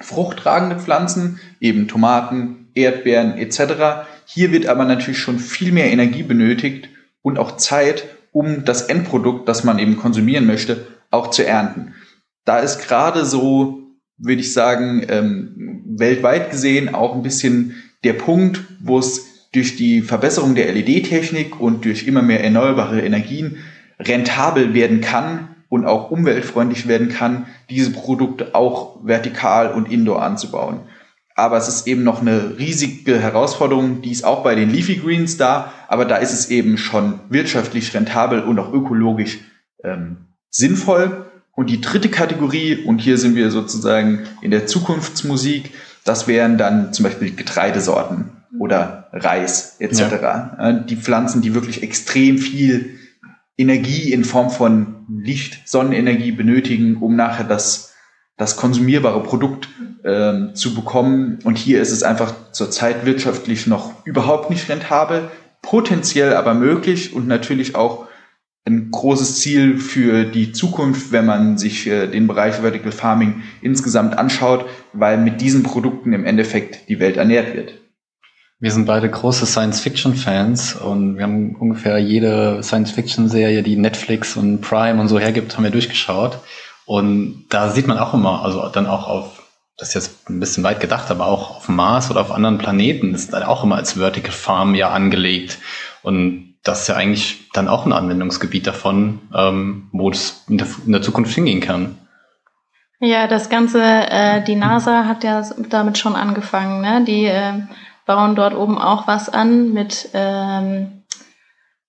fruchttragende 0.00 0.78
Pflanzen, 0.78 1.40
eben 1.60 1.88
Tomaten, 1.88 2.68
Erdbeeren 2.74 3.38
etc. 3.38 4.06
Hier 4.26 4.50
wird 4.52 4.66
aber 4.66 4.84
natürlich 4.84 5.18
schon 5.18 5.38
viel 5.38 5.72
mehr 5.72 5.90
Energie 5.90 6.22
benötigt 6.22 6.88
und 7.22 7.38
auch 7.38 7.56
Zeit, 7.56 8.04
um 8.32 8.64
das 8.64 8.82
Endprodukt, 8.82 9.48
das 9.48 9.64
man 9.64 9.78
eben 9.78 9.96
konsumieren 9.96 10.46
möchte, 10.46 10.86
auch 11.10 11.30
zu 11.30 11.46
ernten. 11.46 11.94
Da 12.44 12.58
ist 12.58 12.80
gerade 12.80 13.24
so, 13.24 13.82
würde 14.18 14.40
ich 14.40 14.52
sagen, 14.52 15.06
ähm, 15.08 15.84
weltweit 15.86 16.50
gesehen 16.50 16.94
auch 16.94 17.14
ein 17.14 17.22
bisschen 17.22 17.76
der 18.02 18.14
Punkt, 18.14 18.60
wo 18.80 18.98
es 18.98 19.48
durch 19.52 19.76
die 19.76 20.02
Verbesserung 20.02 20.54
der 20.56 20.72
LED-Technik 20.72 21.60
und 21.60 21.84
durch 21.84 22.06
immer 22.06 22.22
mehr 22.22 22.42
erneuerbare 22.42 23.00
Energien 23.00 23.58
rentabel 24.00 24.74
werden 24.74 25.00
kann, 25.00 25.53
und 25.74 25.86
auch 25.86 26.12
umweltfreundlich 26.12 26.86
werden 26.86 27.08
kann, 27.08 27.46
diese 27.68 27.90
Produkte 27.90 28.54
auch 28.54 29.04
vertikal 29.04 29.72
und 29.72 29.90
indoor 29.90 30.22
anzubauen. 30.22 30.82
Aber 31.34 31.56
es 31.56 31.66
ist 31.66 31.88
eben 31.88 32.04
noch 32.04 32.20
eine 32.20 32.58
riesige 32.60 33.18
Herausforderung, 33.18 34.00
die 34.00 34.12
ist 34.12 34.24
auch 34.24 34.44
bei 34.44 34.54
den 34.54 34.70
Leafy 34.70 34.94
Greens 34.94 35.36
da, 35.36 35.72
aber 35.88 36.04
da 36.04 36.18
ist 36.18 36.32
es 36.32 36.48
eben 36.48 36.78
schon 36.78 37.18
wirtschaftlich 37.28 37.92
rentabel 37.92 38.42
und 38.42 38.56
auch 38.60 38.72
ökologisch 38.72 39.40
ähm, 39.82 40.28
sinnvoll. 40.48 41.26
Und 41.56 41.70
die 41.70 41.80
dritte 41.80 42.08
Kategorie, 42.08 42.76
und 42.84 43.00
hier 43.00 43.18
sind 43.18 43.34
wir 43.34 43.50
sozusagen 43.50 44.28
in 44.42 44.52
der 44.52 44.68
Zukunftsmusik, 44.68 45.72
das 46.04 46.28
wären 46.28 46.56
dann 46.56 46.92
zum 46.92 47.02
Beispiel 47.02 47.34
Getreidesorten 47.34 48.30
oder 48.60 49.08
Reis 49.12 49.74
etc. 49.80 49.98
Ja. 49.98 50.72
Die 50.72 50.96
Pflanzen, 50.96 51.42
die 51.42 51.52
wirklich 51.52 51.82
extrem 51.82 52.38
viel 52.38 53.00
Energie 53.58 54.12
in 54.12 54.22
Form 54.22 54.50
von 54.50 54.93
Licht, 55.08 55.68
Sonnenenergie 55.68 56.32
benötigen, 56.32 56.96
um 56.98 57.16
nachher 57.16 57.44
das, 57.44 57.94
das 58.36 58.56
konsumierbare 58.56 59.22
Produkt 59.22 59.68
ähm, 60.04 60.54
zu 60.54 60.74
bekommen. 60.74 61.38
Und 61.44 61.58
hier 61.58 61.80
ist 61.80 61.92
es 61.92 62.02
einfach 62.02 62.52
zurzeit 62.52 63.06
wirtschaftlich 63.06 63.66
noch 63.66 64.04
überhaupt 64.04 64.50
nicht 64.50 64.68
rentabel, 64.68 65.30
potenziell 65.62 66.34
aber 66.34 66.54
möglich 66.54 67.14
und 67.14 67.26
natürlich 67.26 67.74
auch 67.74 68.06
ein 68.66 68.90
großes 68.90 69.40
Ziel 69.40 69.78
für 69.78 70.24
die 70.24 70.52
Zukunft, 70.52 71.12
wenn 71.12 71.26
man 71.26 71.58
sich 71.58 71.86
äh, 71.86 72.06
den 72.06 72.26
Bereich 72.26 72.56
Vertical 72.56 72.92
Farming 72.92 73.42
insgesamt 73.60 74.16
anschaut, 74.16 74.66
weil 74.92 75.18
mit 75.18 75.40
diesen 75.40 75.62
Produkten 75.62 76.12
im 76.14 76.24
Endeffekt 76.24 76.88
die 76.88 76.98
Welt 76.98 77.18
ernährt 77.18 77.54
wird. 77.54 77.83
Wir 78.64 78.70
sind 78.70 78.86
beide 78.86 79.10
große 79.10 79.44
Science-Fiction-Fans 79.44 80.76
und 80.76 81.18
wir 81.18 81.24
haben 81.24 81.54
ungefähr 81.56 81.98
jede 81.98 82.62
Science-Fiction-Serie, 82.62 83.62
die 83.62 83.76
Netflix 83.76 84.38
und 84.38 84.62
Prime 84.62 84.98
und 84.98 85.08
so 85.08 85.18
hergibt, 85.18 85.54
haben 85.54 85.64
wir 85.64 85.70
durchgeschaut. 85.70 86.38
Und 86.86 87.44
da 87.50 87.68
sieht 87.68 87.86
man 87.86 87.98
auch 87.98 88.14
immer, 88.14 88.42
also 88.42 88.66
dann 88.68 88.86
auch 88.86 89.06
auf, 89.06 89.42
das 89.76 89.88
ist 89.88 89.94
jetzt 89.94 90.30
ein 90.30 90.40
bisschen 90.40 90.64
weit 90.64 90.80
gedacht, 90.80 91.10
aber 91.10 91.26
auch 91.26 91.58
auf 91.58 91.68
Mars 91.68 92.10
oder 92.10 92.22
auf 92.22 92.32
anderen 92.32 92.56
Planeten 92.56 93.12
ist 93.12 93.34
dann 93.34 93.42
auch 93.42 93.64
immer 93.64 93.76
als 93.76 93.98
Vertical 93.98 94.32
Farm 94.32 94.74
ja 94.74 94.88
angelegt. 94.88 95.58
Und 96.00 96.54
das 96.62 96.80
ist 96.80 96.88
ja 96.88 96.94
eigentlich 96.94 97.50
dann 97.52 97.68
auch 97.68 97.84
ein 97.84 97.92
Anwendungsgebiet 97.92 98.66
davon, 98.66 99.20
ähm, 99.34 99.90
wo 99.92 100.08
es 100.08 100.42
in 100.48 100.56
der, 100.56 100.68
in 100.86 100.92
der 100.92 101.02
Zukunft 101.02 101.34
hingehen 101.34 101.60
kann. 101.60 101.98
Ja, 102.98 103.26
das 103.26 103.50
Ganze, 103.50 103.82
äh, 103.82 104.42
die 104.42 104.56
NASA 104.56 105.04
hat 105.04 105.22
ja 105.22 105.42
damit 105.68 105.98
schon 105.98 106.16
angefangen. 106.16 106.80
Ne? 106.80 107.04
Die 107.04 107.26
äh, 107.26 107.60
bauen 108.06 108.34
dort 108.34 108.54
oben 108.54 108.78
auch 108.78 109.06
was 109.06 109.28
an 109.28 109.72
mit 109.72 110.08
ähm, 110.14 111.04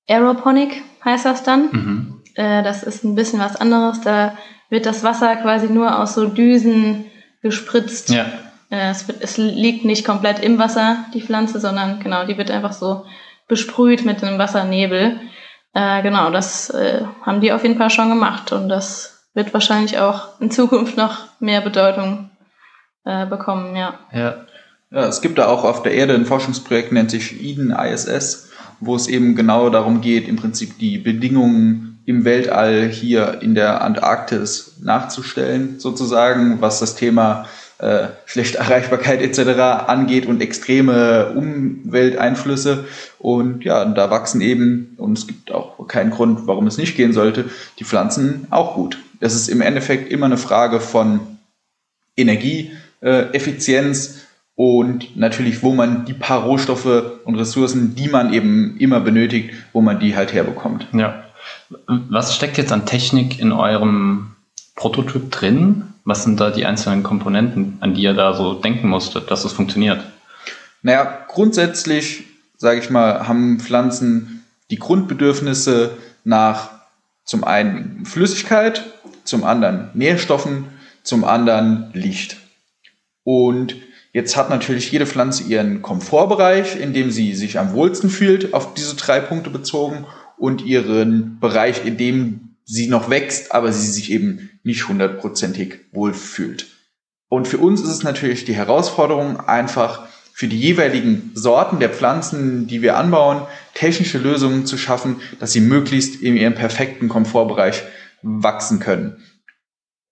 Aeroponic, 0.07 0.83
heißt 1.03 1.25
das 1.25 1.43
dann. 1.43 1.69
Mhm. 1.71 2.21
Äh, 2.35 2.63
das 2.63 2.83
ist 2.83 3.03
ein 3.03 3.15
bisschen 3.15 3.39
was 3.39 3.55
anderes. 3.55 4.01
Da 4.01 4.37
wird 4.69 4.85
das 4.85 5.03
Wasser 5.03 5.35
quasi 5.37 5.67
nur 5.67 5.99
aus 5.99 6.15
so 6.15 6.27
Düsen 6.27 7.05
gespritzt. 7.41 8.09
Ja. 8.09 8.25
Äh, 8.69 8.89
es, 8.89 9.07
wird, 9.07 9.21
es 9.21 9.37
liegt 9.37 9.85
nicht 9.85 10.05
komplett 10.05 10.39
im 10.39 10.57
Wasser, 10.57 11.05
die 11.13 11.21
Pflanze, 11.21 11.59
sondern 11.59 11.99
genau, 11.99 12.25
die 12.25 12.37
wird 12.37 12.51
einfach 12.51 12.73
so 12.73 13.05
besprüht 13.47 14.05
mit 14.05 14.23
einem 14.23 14.39
Wassernebel. 14.39 15.19
Äh, 15.73 16.01
genau, 16.01 16.29
das 16.31 16.69
äh, 16.69 17.03
haben 17.21 17.41
die 17.41 17.51
auf 17.51 17.63
jeden 17.63 17.77
Fall 17.77 17.89
schon 17.89 18.09
gemacht 18.09 18.51
und 18.51 18.69
das 18.69 19.27
wird 19.33 19.53
wahrscheinlich 19.53 19.99
auch 19.99 20.39
in 20.39 20.49
Zukunft 20.49 20.97
noch 20.97 21.17
mehr 21.39 21.61
Bedeutung 21.61 22.31
äh, 23.03 23.25
bekommen, 23.25 23.75
ja. 23.75 23.99
ja. 24.11 24.45
Ja, 24.91 25.07
es 25.07 25.21
gibt 25.21 25.37
da 25.37 25.47
auch 25.47 25.63
auf 25.63 25.83
der 25.83 25.93
Erde 25.93 26.13
ein 26.13 26.25
Forschungsprojekt, 26.25 26.91
nennt 26.91 27.11
sich 27.11 27.41
Eden 27.41 27.71
ISS, 27.71 28.49
wo 28.79 28.95
es 28.95 29.07
eben 29.07 29.35
genau 29.35 29.69
darum 29.69 30.01
geht, 30.01 30.27
im 30.27 30.35
Prinzip 30.35 30.77
die 30.79 30.97
Bedingungen 30.97 31.99
im 32.05 32.23
Weltall 32.23 32.87
hier 32.87 33.39
in 33.41 33.55
der 33.55 33.81
Antarktis 33.81 34.75
nachzustellen, 34.81 35.79
sozusagen, 35.79 36.61
was 36.61 36.79
das 36.79 36.95
Thema 36.95 37.47
äh, 37.79 38.07
schlechte 38.25 38.57
Erreichbarkeit 38.59 39.21
etc. 39.21 39.59
angeht 39.87 40.27
und 40.27 40.41
extreme 40.41 41.33
Umwelteinflüsse. 41.35 42.85
Und 43.19 43.65
ja, 43.65 43.83
da 43.85 44.09
wachsen 44.11 44.41
eben, 44.41 44.93
und 44.97 45.17
es 45.17 45.27
gibt 45.27 45.51
auch 45.51 45.87
keinen 45.87 46.11
Grund, 46.11 46.47
warum 46.47 46.67
es 46.67 46.77
nicht 46.77 46.95
gehen 46.95 47.13
sollte, 47.13 47.45
die 47.79 47.85
Pflanzen 47.85 48.47
auch 48.51 48.75
gut. 48.75 48.99
Es 49.19 49.33
ist 49.33 49.47
im 49.47 49.61
Endeffekt 49.61 50.11
immer 50.11 50.27
eine 50.27 50.37
Frage 50.37 50.79
von 50.79 51.19
Energieeffizienz. 52.15 54.07
Äh, 54.07 54.24
und 54.55 55.17
natürlich, 55.17 55.63
wo 55.63 55.73
man 55.73 56.05
die 56.05 56.13
paar 56.13 56.43
Rohstoffe 56.43 57.03
und 57.25 57.35
Ressourcen, 57.35 57.95
die 57.95 58.07
man 58.07 58.33
eben 58.33 58.77
immer 58.77 59.01
benötigt, 59.01 59.51
wo 59.73 59.81
man 59.81 59.99
die 59.99 60.15
halt 60.15 60.33
herbekommt. 60.33 60.87
Ja. 60.93 61.25
Was 61.87 62.35
steckt 62.35 62.57
jetzt 62.57 62.71
an 62.71 62.85
Technik 62.85 63.39
in 63.39 63.51
eurem 63.51 64.35
Prototyp 64.75 65.29
drin? 65.31 65.93
Was 66.05 66.23
sind 66.23 66.39
da 66.39 66.51
die 66.51 66.65
einzelnen 66.65 67.03
Komponenten, 67.03 67.77
an 67.81 67.95
die 67.95 68.03
ihr 68.03 68.13
da 68.13 68.33
so 68.33 68.53
denken 68.53 68.87
musstet, 68.87 69.29
dass 69.29 69.43
es 69.43 69.51
funktioniert? 69.51 70.01
Naja, 70.81 71.25
grundsätzlich, 71.27 72.23
sage 72.57 72.79
ich 72.79 72.89
mal, 72.89 73.27
haben 73.27 73.59
Pflanzen 73.59 74.43
die 74.71 74.77
Grundbedürfnisse 74.77 75.97
nach 76.23 76.69
zum 77.25 77.43
einen 77.43 78.05
Flüssigkeit, 78.05 78.85
zum 79.23 79.43
anderen 79.43 79.89
Nährstoffen, 79.95 80.65
zum 81.03 81.23
anderen 81.23 81.89
Licht. 81.93 82.37
Und 83.23 83.75
Jetzt 84.15 84.37
hat 84.37 84.49
natürlich 84.49 84.93
jede 84.93 85.05
Pflanze 85.05 85.43
ihren 85.43 85.81
Komfortbereich, 85.81 86.79
in 86.79 86.93
dem 86.93 87.11
sie 87.11 87.35
sich 87.35 87.59
am 87.59 87.73
wohlsten 87.73 88.09
fühlt, 88.09 88.53
auf 88.53 88.73
diese 88.73 88.95
drei 88.95 89.19
Punkte 89.19 89.49
bezogen 89.49 90.05
und 90.37 90.63
ihren 90.63 91.37
Bereich, 91.41 91.85
in 91.85 91.97
dem 91.97 92.55
sie 92.63 92.87
noch 92.87 93.09
wächst, 93.09 93.53
aber 93.53 93.73
sie 93.73 93.91
sich 93.91 94.13
eben 94.13 94.51
nicht 94.63 94.87
hundertprozentig 94.87 95.79
wohlfühlt. 95.91 96.67
Und 97.27 97.49
für 97.49 97.57
uns 97.57 97.81
ist 97.81 97.89
es 97.89 98.03
natürlich 98.03 98.45
die 98.45 98.55
Herausforderung, 98.55 99.41
einfach 99.41 100.07
für 100.31 100.47
die 100.47 100.61
jeweiligen 100.61 101.31
Sorten 101.33 101.79
der 101.79 101.89
Pflanzen, 101.89 102.67
die 102.67 102.81
wir 102.81 102.95
anbauen, 102.95 103.41
technische 103.73 104.17
Lösungen 104.17 104.65
zu 104.65 104.77
schaffen, 104.77 105.17
dass 105.41 105.51
sie 105.51 105.59
möglichst 105.59 106.21
in 106.21 106.37
ihrem 106.37 106.55
perfekten 106.55 107.09
Komfortbereich 107.09 107.83
wachsen 108.21 108.79
können. 108.79 109.17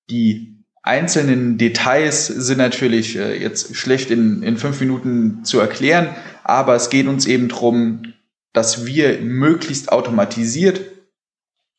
Die 0.10 0.53
einzelnen 0.84 1.58
Details 1.58 2.28
sind 2.28 2.58
natürlich 2.58 3.18
äh, 3.18 3.42
jetzt 3.42 3.76
schlecht 3.76 4.12
in, 4.12 4.44
in 4.44 4.58
fünf 4.58 4.80
Minuten 4.80 5.44
zu 5.44 5.60
erklären, 5.60 6.10
aber 6.44 6.76
es 6.76 6.90
geht 6.90 7.08
uns 7.08 7.26
eben 7.26 7.48
darum, 7.48 8.14
dass 8.52 8.86
wir 8.86 9.20
möglichst 9.22 9.92
automatisiert 9.92 10.82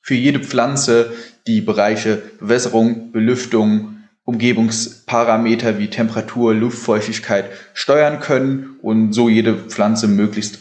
für 0.00 0.14
jede 0.14 0.40
Pflanze 0.40 1.12
die 1.46 1.60
Bereiche 1.60 2.20
Bewässerung, 2.40 3.12
Belüftung, 3.12 3.90
Umgebungsparameter 4.24 5.78
wie 5.78 5.90
Temperatur, 5.90 6.54
Luftfeuchtigkeit 6.54 7.50
steuern 7.74 8.20
können 8.20 8.78
und 8.80 9.12
so 9.12 9.28
jede 9.28 9.54
Pflanze 9.54 10.08
möglichst 10.08 10.60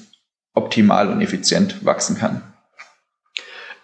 optimal 0.53 1.09
und 1.09 1.21
effizient 1.21 1.83
wachsen 1.85 2.17
kann. 2.17 2.43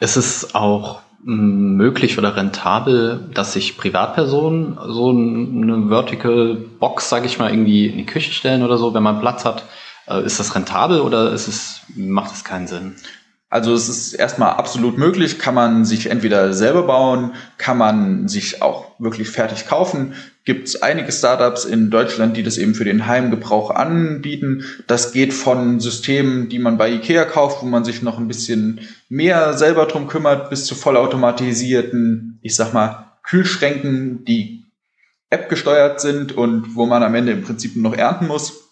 Es 0.01 0.17
ist 0.17 0.53
auch 0.53 1.01
möglich 1.23 2.17
oder 2.17 2.35
rentabel, 2.35 3.29
dass 3.33 3.53
sich 3.53 3.77
Privatpersonen 3.77 4.77
so 4.87 5.09
eine 5.09 5.87
Vertical 5.89 6.55
Box, 6.79 7.09
sage 7.09 7.25
ich 7.25 7.39
mal, 7.39 7.49
irgendwie 7.51 7.87
in 7.87 7.97
die 7.97 8.05
Küche 8.05 8.31
stellen 8.31 8.63
oder 8.63 8.77
so, 8.77 8.93
wenn 8.93 9.03
man 9.03 9.19
Platz 9.19 9.45
hat? 9.45 9.65
Äh, 10.07 10.23
ist 10.25 10.39
das 10.39 10.55
rentabel 10.55 11.01
oder 11.01 11.31
ist 11.31 11.47
es, 11.47 11.81
macht 11.95 12.31
das 12.31 12.43
keinen 12.43 12.67
Sinn? 12.67 12.95
Also 13.51 13.73
es 13.73 13.89
ist 13.89 14.13
erstmal 14.13 14.51
absolut 14.51 14.99
möglich, 14.99 15.39
kann 15.39 15.55
man 15.55 15.83
sich 15.83 16.11
entweder 16.11 16.53
selber 16.53 16.83
bauen, 16.83 17.33
kann 17.57 17.79
man 17.79 18.27
sich 18.27 18.61
auch 18.61 18.91
wirklich 18.99 19.29
fertig 19.29 19.65
kaufen. 19.65 20.13
Gibt 20.45 20.67
es 20.67 20.81
einige 20.83 21.11
Startups 21.11 21.65
in 21.65 21.89
Deutschland, 21.89 22.37
die 22.37 22.43
das 22.43 22.59
eben 22.59 22.75
für 22.75 22.83
den 22.83 23.07
Heimgebrauch 23.07 23.71
anbieten. 23.71 24.65
Das 24.85 25.13
geht 25.13 25.33
von 25.33 25.79
Systemen, 25.79 26.49
die 26.49 26.59
man 26.59 26.77
bei 26.77 26.91
Ikea 26.91 27.25
kauft, 27.25 27.63
wo 27.63 27.65
man 27.65 27.83
sich 27.83 28.03
noch 28.03 28.19
ein 28.19 28.27
bisschen 28.27 28.81
mehr 29.09 29.53
selber 29.53 29.87
drum 29.87 30.07
kümmert, 30.07 30.51
bis 30.51 30.65
zu 30.65 30.75
vollautomatisierten, 30.75 32.37
ich 32.43 32.55
sag 32.55 32.73
mal, 32.73 33.13
Kühlschränken, 33.23 34.25
die 34.25 34.63
App 35.31 35.49
gesteuert 35.49 36.01
sind 36.01 36.33
und 36.33 36.75
wo 36.75 36.85
man 36.85 37.01
am 37.01 37.15
Ende 37.15 37.31
im 37.31 37.43
Prinzip 37.43 37.75
noch 37.75 37.95
ernten 37.95 38.27
muss. 38.27 38.69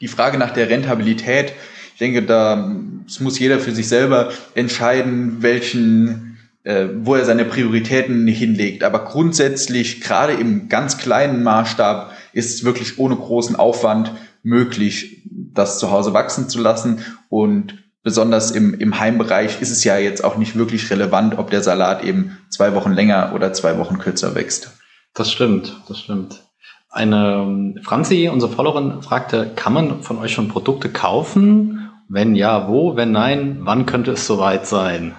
Die 0.00 0.08
Frage 0.08 0.38
nach 0.38 0.52
der 0.52 0.70
Rentabilität 0.70 1.54
denke, 2.00 2.22
da 2.22 2.74
muss 3.20 3.38
jeder 3.38 3.58
für 3.58 3.72
sich 3.72 3.88
selber 3.88 4.30
entscheiden, 4.54 5.42
welchen, 5.42 6.38
äh, 6.64 6.86
wo 6.96 7.14
er 7.14 7.24
seine 7.24 7.44
Prioritäten 7.44 8.26
hinlegt. 8.26 8.84
Aber 8.84 9.04
grundsätzlich, 9.04 10.00
gerade 10.00 10.32
im 10.34 10.68
ganz 10.68 10.98
kleinen 10.98 11.42
Maßstab, 11.42 12.12
ist 12.32 12.54
es 12.54 12.64
wirklich 12.64 12.98
ohne 12.98 13.16
großen 13.16 13.56
Aufwand 13.56 14.12
möglich, 14.42 15.22
das 15.30 15.78
zu 15.78 15.90
Hause 15.90 16.14
wachsen 16.14 16.48
zu 16.48 16.60
lassen. 16.60 17.04
Und 17.28 17.82
besonders 18.02 18.50
im, 18.52 18.74
im 18.74 18.98
Heimbereich 18.98 19.60
ist 19.60 19.70
es 19.70 19.84
ja 19.84 19.98
jetzt 19.98 20.24
auch 20.24 20.36
nicht 20.36 20.56
wirklich 20.56 20.90
relevant, 20.90 21.38
ob 21.38 21.50
der 21.50 21.62
Salat 21.62 22.04
eben 22.04 22.38
zwei 22.48 22.74
Wochen 22.74 22.92
länger 22.92 23.32
oder 23.34 23.52
zwei 23.52 23.78
Wochen 23.78 23.98
kürzer 23.98 24.34
wächst. 24.34 24.70
Das 25.14 25.30
stimmt, 25.30 25.76
das 25.88 25.98
stimmt. 25.98 26.44
Eine 26.88 27.44
ähm, 27.46 27.78
Franzi, 27.82 28.28
unsere 28.32 28.52
Followerin, 28.52 29.02
fragte, 29.02 29.52
kann 29.54 29.72
man 29.72 30.02
von 30.02 30.18
euch 30.18 30.32
schon 30.32 30.48
Produkte 30.48 30.88
kaufen 30.88 31.79
wenn 32.10 32.34
ja, 32.34 32.68
wo? 32.68 32.96
Wenn 32.96 33.12
nein, 33.12 33.58
wann 33.60 33.86
könnte 33.86 34.10
es 34.12 34.26
soweit 34.26 34.66
sein? 34.66 35.14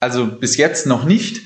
Also 0.00 0.26
bis 0.26 0.56
jetzt 0.56 0.86
noch 0.86 1.04
nicht. 1.04 1.42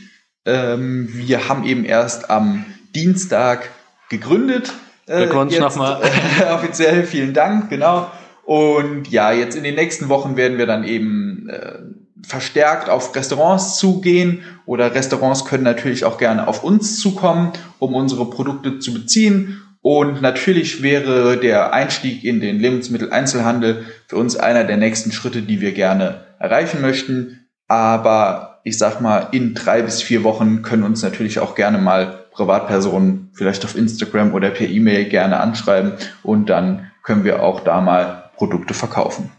Ähm, 0.47 1.11
wir 1.13 1.49
haben 1.49 1.65
eben 1.65 1.85
erst 1.85 2.31
am 2.31 2.65
Dienstag 2.95 3.71
gegründet. 4.09 4.73
Äh, 5.07 5.19
Glückwunsch 5.19 5.59
nochmal. 5.59 6.01
Äh, 6.03 6.45
offiziell, 6.55 7.05
vielen 7.05 7.35
Dank, 7.35 7.69
genau. 7.69 8.11
Und 8.45 9.11
ja, 9.11 9.31
jetzt 9.31 9.57
in 9.57 9.65
den 9.65 9.75
nächsten 9.75 10.09
Wochen 10.09 10.37
werden 10.37 10.57
wir 10.57 10.67
dann 10.67 10.85
eben 10.85 11.51
äh, 11.51 11.79
verstärkt 12.27 12.89
auf 12.89 13.15
Restaurants 13.15 13.77
zugehen 13.77 14.43
oder 14.65 14.95
Restaurants 14.95 15.45
können 15.45 15.65
natürlich 15.65 16.07
auch 16.07 16.17
gerne 16.17 16.49
auf 16.49 16.65
uns 16.65 16.99
zukommen, 16.99 17.53
um 17.79 17.95
unsere 17.95 18.31
Produkte 18.31 18.79
zu 18.79 18.95
beziehen 18.95 19.63
und 19.89 20.21
natürlich 20.21 20.83
wäre 20.83 21.37
der 21.37 21.73
Einstieg 21.73 22.25
in 22.25 22.41
den 22.41 22.59
Lebensmitteleinzelhandel 22.59 23.85
für 24.09 24.17
uns 24.17 24.35
einer 24.35 24.65
der 24.65 24.79
nächsten 24.79 25.13
Schritte, 25.13 25.43
die 25.43 25.61
wir 25.61 25.71
gerne 25.71 26.25
erreichen 26.41 26.81
möchten. 26.81 27.47
Aber 27.69 28.59
ich 28.65 28.79
sag 28.79 29.01
mal, 29.01 29.29
in 29.31 29.55
drei 29.55 29.83
bis 29.83 30.03
vier 30.03 30.25
Wochen 30.25 30.63
können 30.63 30.83
uns 30.83 31.05
natürlich 31.05 31.39
auch 31.39 31.55
gerne 31.55 31.79
mal 31.79 32.25
Privatpersonen 32.33 33.31
vielleicht 33.33 33.65
auf 33.65 33.77
Instagram 33.77 34.35
oder 34.35 34.51
per 34.51 34.69
E-Mail 34.69 35.05
gerne 35.05 35.39
anschreiben 35.39 35.93
und 36.25 36.51
dann 36.51 36.91
können 37.05 37.23
wir 37.23 37.45
auch 37.45 37.61
da 37.61 37.81
mal 37.81 38.25
Produkte 38.35 38.75
verkaufen. 38.75 39.31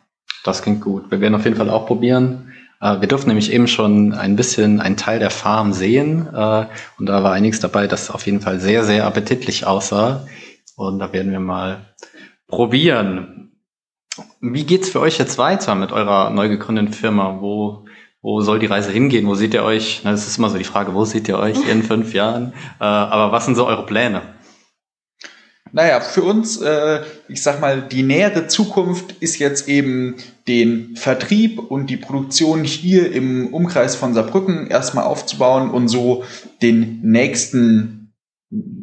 Das 0.46 0.62
klingt 0.62 0.80
gut. 0.80 1.12
Wir 1.12 1.20
werden 1.20 1.36
auf 1.36 1.44
jeden 1.44 1.58
Fall 1.58 1.70
auch 1.70 1.86
probieren. 1.86 2.47
Äh, 2.82 3.02
wir 3.02 3.08
durften 3.08 3.30
nämlich 3.30 3.52
eben 3.52 3.68
schon 3.68 4.14
ein 4.14 4.36
bisschen 4.36 4.80
einen 4.80 4.98
Teil 4.98 5.20
der 5.20 5.30
Farm 5.30 5.74
sehen 5.74 6.28
äh, 6.34 6.66
und 6.98 7.06
da 7.06 7.24
war 7.24 7.34
einiges 7.34 7.60
dabei, 7.60 7.88
das 7.88 8.12
auf 8.12 8.26
jeden 8.26 8.42
Fall 8.42 8.60
sehr, 8.60 8.84
sehr 8.84 9.06
appetitlich 9.06 9.66
aussah. 9.66 10.28
Und 10.76 11.00
da 11.00 11.12
werden 11.12 11.32
wir 11.32 11.40
mal 11.40 11.86
probieren. 12.48 13.52
Wie 14.42 14.64
geht's 14.64 14.90
für 14.90 15.00
euch 15.00 15.18
jetzt 15.18 15.38
weiter 15.38 15.76
mit 15.76 15.92
eurer 15.92 16.30
neu 16.30 16.50
gegründeten 16.50 16.94
Firma? 16.94 17.38
Wo, 17.42 17.86
wo 18.22 18.42
soll 18.42 18.60
die 18.60 18.68
Reise 18.68 18.92
hingehen? 18.92 19.28
Wo 19.28 19.36
seht 19.36 19.54
ihr 19.54 19.64
euch? 19.64 20.02
Na, 20.04 20.12
das 20.12 20.28
ist 20.28 20.38
immer 20.38 20.50
so 20.50 20.58
die 20.58 20.64
Frage, 20.64 20.94
wo 20.94 21.06
seht 21.06 21.28
ihr 21.28 21.40
euch 21.40 21.68
in 21.68 21.84
fünf 21.84 22.14
Jahren? 22.14 22.54
Äh, 22.80 22.84
aber 22.84 23.32
was 23.32 23.46
sind 23.46 23.56
so 23.56 23.66
eure 23.66 23.86
Pläne? 23.86 24.22
Naja, 25.72 26.00
für 26.00 26.24
uns, 26.24 26.62
äh, 26.62 27.02
ich 27.28 27.42
sag 27.42 27.60
mal, 27.60 27.82
die 27.82 28.04
nähere 28.04 28.48
Zukunft 28.48 29.16
ist 29.20 29.40
jetzt 29.40 29.68
eben 29.68 30.16
den 30.48 30.96
Vertrieb 30.96 31.60
und 31.60 31.90
die 31.90 31.98
Produktion 31.98 32.64
hier 32.64 33.12
im 33.12 33.54
Umkreis 33.54 33.96
von 33.96 34.14
Saarbrücken 34.14 34.68
erstmal 34.68 35.06
aufzubauen 35.06 35.70
und 35.70 35.88
so 35.88 36.24
den 36.62 37.02
nächsten, 37.02 38.14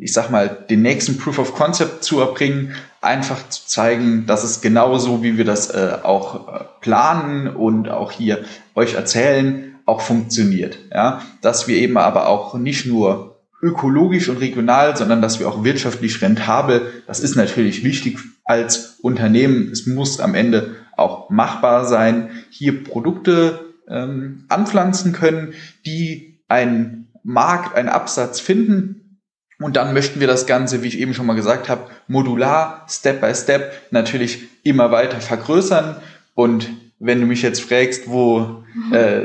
ich 0.00 0.12
sag 0.12 0.30
mal, 0.30 0.48
den 0.48 0.82
nächsten 0.82 1.18
Proof 1.18 1.38
of 1.38 1.54
Concept 1.54 2.04
zu 2.04 2.20
erbringen, 2.20 2.74
einfach 3.00 3.48
zu 3.48 3.66
zeigen, 3.66 4.26
dass 4.26 4.44
es 4.44 4.60
genauso, 4.60 5.22
wie 5.22 5.36
wir 5.38 5.44
das 5.44 5.70
äh, 5.70 5.98
auch 6.02 6.48
äh, 6.48 6.64
planen 6.80 7.48
und 7.48 7.88
auch 7.88 8.12
hier 8.12 8.44
euch 8.74 8.94
erzählen, 8.94 9.76
auch 9.86 10.00
funktioniert. 10.00 10.78
Ja, 10.92 11.22
dass 11.42 11.68
wir 11.68 11.76
eben 11.76 11.98
aber 11.98 12.28
auch 12.28 12.54
nicht 12.54 12.86
nur 12.86 13.33
ökologisch 13.64 14.28
und 14.28 14.36
regional, 14.36 14.94
sondern 14.94 15.22
dass 15.22 15.40
wir 15.40 15.48
auch 15.48 15.64
wirtschaftlich 15.64 16.20
rentabel, 16.20 16.92
das 17.06 17.20
ist 17.20 17.34
natürlich 17.34 17.82
wichtig 17.82 18.18
als 18.44 18.98
Unternehmen. 19.00 19.70
Es 19.72 19.86
muss 19.86 20.20
am 20.20 20.34
Ende 20.34 20.76
auch 20.96 21.30
machbar 21.30 21.86
sein, 21.86 22.30
hier 22.50 22.84
Produkte 22.84 23.72
ähm, 23.88 24.44
anpflanzen 24.48 25.12
können, 25.12 25.54
die 25.86 26.40
einen 26.46 27.08
Markt, 27.22 27.74
einen 27.74 27.88
Absatz 27.88 28.38
finden. 28.38 29.20
Und 29.58 29.76
dann 29.76 29.94
möchten 29.94 30.20
wir 30.20 30.26
das 30.26 30.46
Ganze, 30.46 30.82
wie 30.82 30.88
ich 30.88 30.98
eben 30.98 31.14
schon 31.14 31.24
mal 31.24 31.34
gesagt 31.34 31.70
habe, 31.70 31.90
modular, 32.06 32.84
Step 32.88 33.22
by 33.22 33.34
Step 33.34 33.72
natürlich 33.90 34.44
immer 34.62 34.90
weiter 34.90 35.20
vergrößern. 35.20 35.96
Und 36.34 36.68
wenn 36.98 37.20
du 37.20 37.26
mich 37.26 37.40
jetzt 37.40 37.62
fragst, 37.62 38.08
wo 38.08 38.62
äh, 38.92 39.22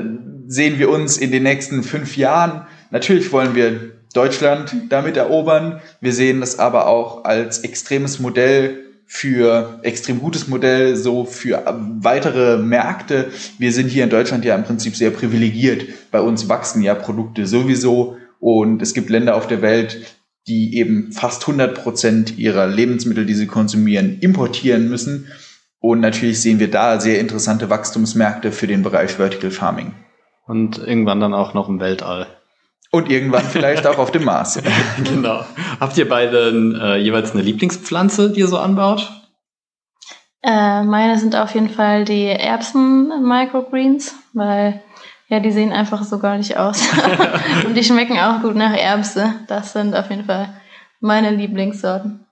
sehen 0.48 0.80
wir 0.80 0.90
uns 0.90 1.18
in 1.18 1.32
den 1.32 1.44
nächsten 1.44 1.84
fünf 1.84 2.16
Jahren, 2.16 2.66
natürlich 2.90 3.34
wollen 3.34 3.54
wir 3.54 3.99
Deutschland 4.14 4.76
damit 4.90 5.18
erobern. 5.18 5.82
Wir 6.02 6.14
sehen 6.14 6.40
das 6.40 6.60
aber 6.60 6.88
auch 6.88 7.26
als 7.26 7.60
extremes 7.60 8.20
Modell 8.20 8.86
für 9.06 9.80
extrem 9.82 10.20
gutes 10.20 10.48
Modell, 10.48 10.96
so 10.96 11.26
für 11.26 11.64
weitere 12.00 12.58
Märkte. 12.58 13.32
Wir 13.58 13.72
sind 13.72 13.88
hier 13.90 14.04
in 14.04 14.12
Deutschland 14.12 14.46
ja 14.46 14.56
im 14.56 14.64
Prinzip 14.64 14.96
sehr 14.96 15.10
privilegiert. 15.10 15.86
Bei 16.12 16.22
uns 16.22 16.48
wachsen 16.48 16.84
ja 16.84 16.94
Produkte 16.94 17.48
sowieso 17.48 18.18
und 18.40 18.82
es 18.82 18.94
gibt 18.94 19.10
Länder 19.10 19.36
auf 19.36 19.48
der 19.48 19.64
Welt, 19.64 20.16
die 20.48 20.78
eben 20.78 21.12
fast 21.12 21.42
100 21.42 21.76
Prozent 21.76 22.38
ihrer 22.38 22.68
Lebensmittel, 22.68 23.26
die 23.26 23.34
sie 23.34 23.48
konsumieren, 23.48 24.20
importieren 24.20 24.90
müssen. 24.90 25.28
Und 25.80 26.02
natürlich 26.02 26.42
sehen 26.42 26.60
wir 26.60 26.70
da 26.70 27.00
sehr 27.00 27.20
interessante 27.20 27.70
Wachstumsmärkte 27.70 28.52
für 28.52 28.68
den 28.68 28.84
Bereich 28.84 29.14
Vertical 29.14 29.52
Farming. 29.52 29.94
Und 30.46 30.78
irgendwann 30.78 31.20
dann 31.20 31.34
auch 31.34 31.54
noch 31.54 31.70
im 31.70 31.80
Weltall. 31.80 32.28
Und 32.92 33.10
irgendwann 33.10 33.44
vielleicht 33.44 33.86
auch 33.86 34.00
auf 34.00 34.12
dem 34.12 34.26
Mars. 34.26 34.60
genau. 35.04 35.46
Habt 35.80 35.98
ihr 35.98 36.10
beide 36.10 36.50
äh, 36.82 36.98
jeweils 36.98 37.32
eine 37.32 37.42
Lieblingspflanze, 37.42 38.32
die 38.32 38.40
ihr 38.40 38.48
so 38.48 38.58
anbaut? 38.58 39.12
Äh, 40.42 40.84
meine 40.84 41.20
sind 41.20 41.36
auf 41.36 41.54
jeden 41.54 41.70
Fall 41.70 42.06
die 42.06 42.26
Erbsen-Microgreens, 42.26 44.16
weil 44.34 44.82
ja, 45.28 45.40
die 45.40 45.52
sehen 45.52 45.72
einfach 45.72 46.04
so 46.04 46.18
gar 46.18 46.38
nicht 46.38 46.58
aus. 46.58 46.82
Und 47.66 47.76
die 47.76 47.84
schmecken 47.84 48.18
auch 48.18 48.42
gut 48.42 48.56
nach 48.56 48.76
Erbse. 48.76 49.36
Das 49.48 49.74
sind 49.74 49.96
auf 49.96 50.10
jeden 50.10 50.26
Fall 50.26 50.50
meine 51.00 51.30
Lieblingssorten. 51.30 52.26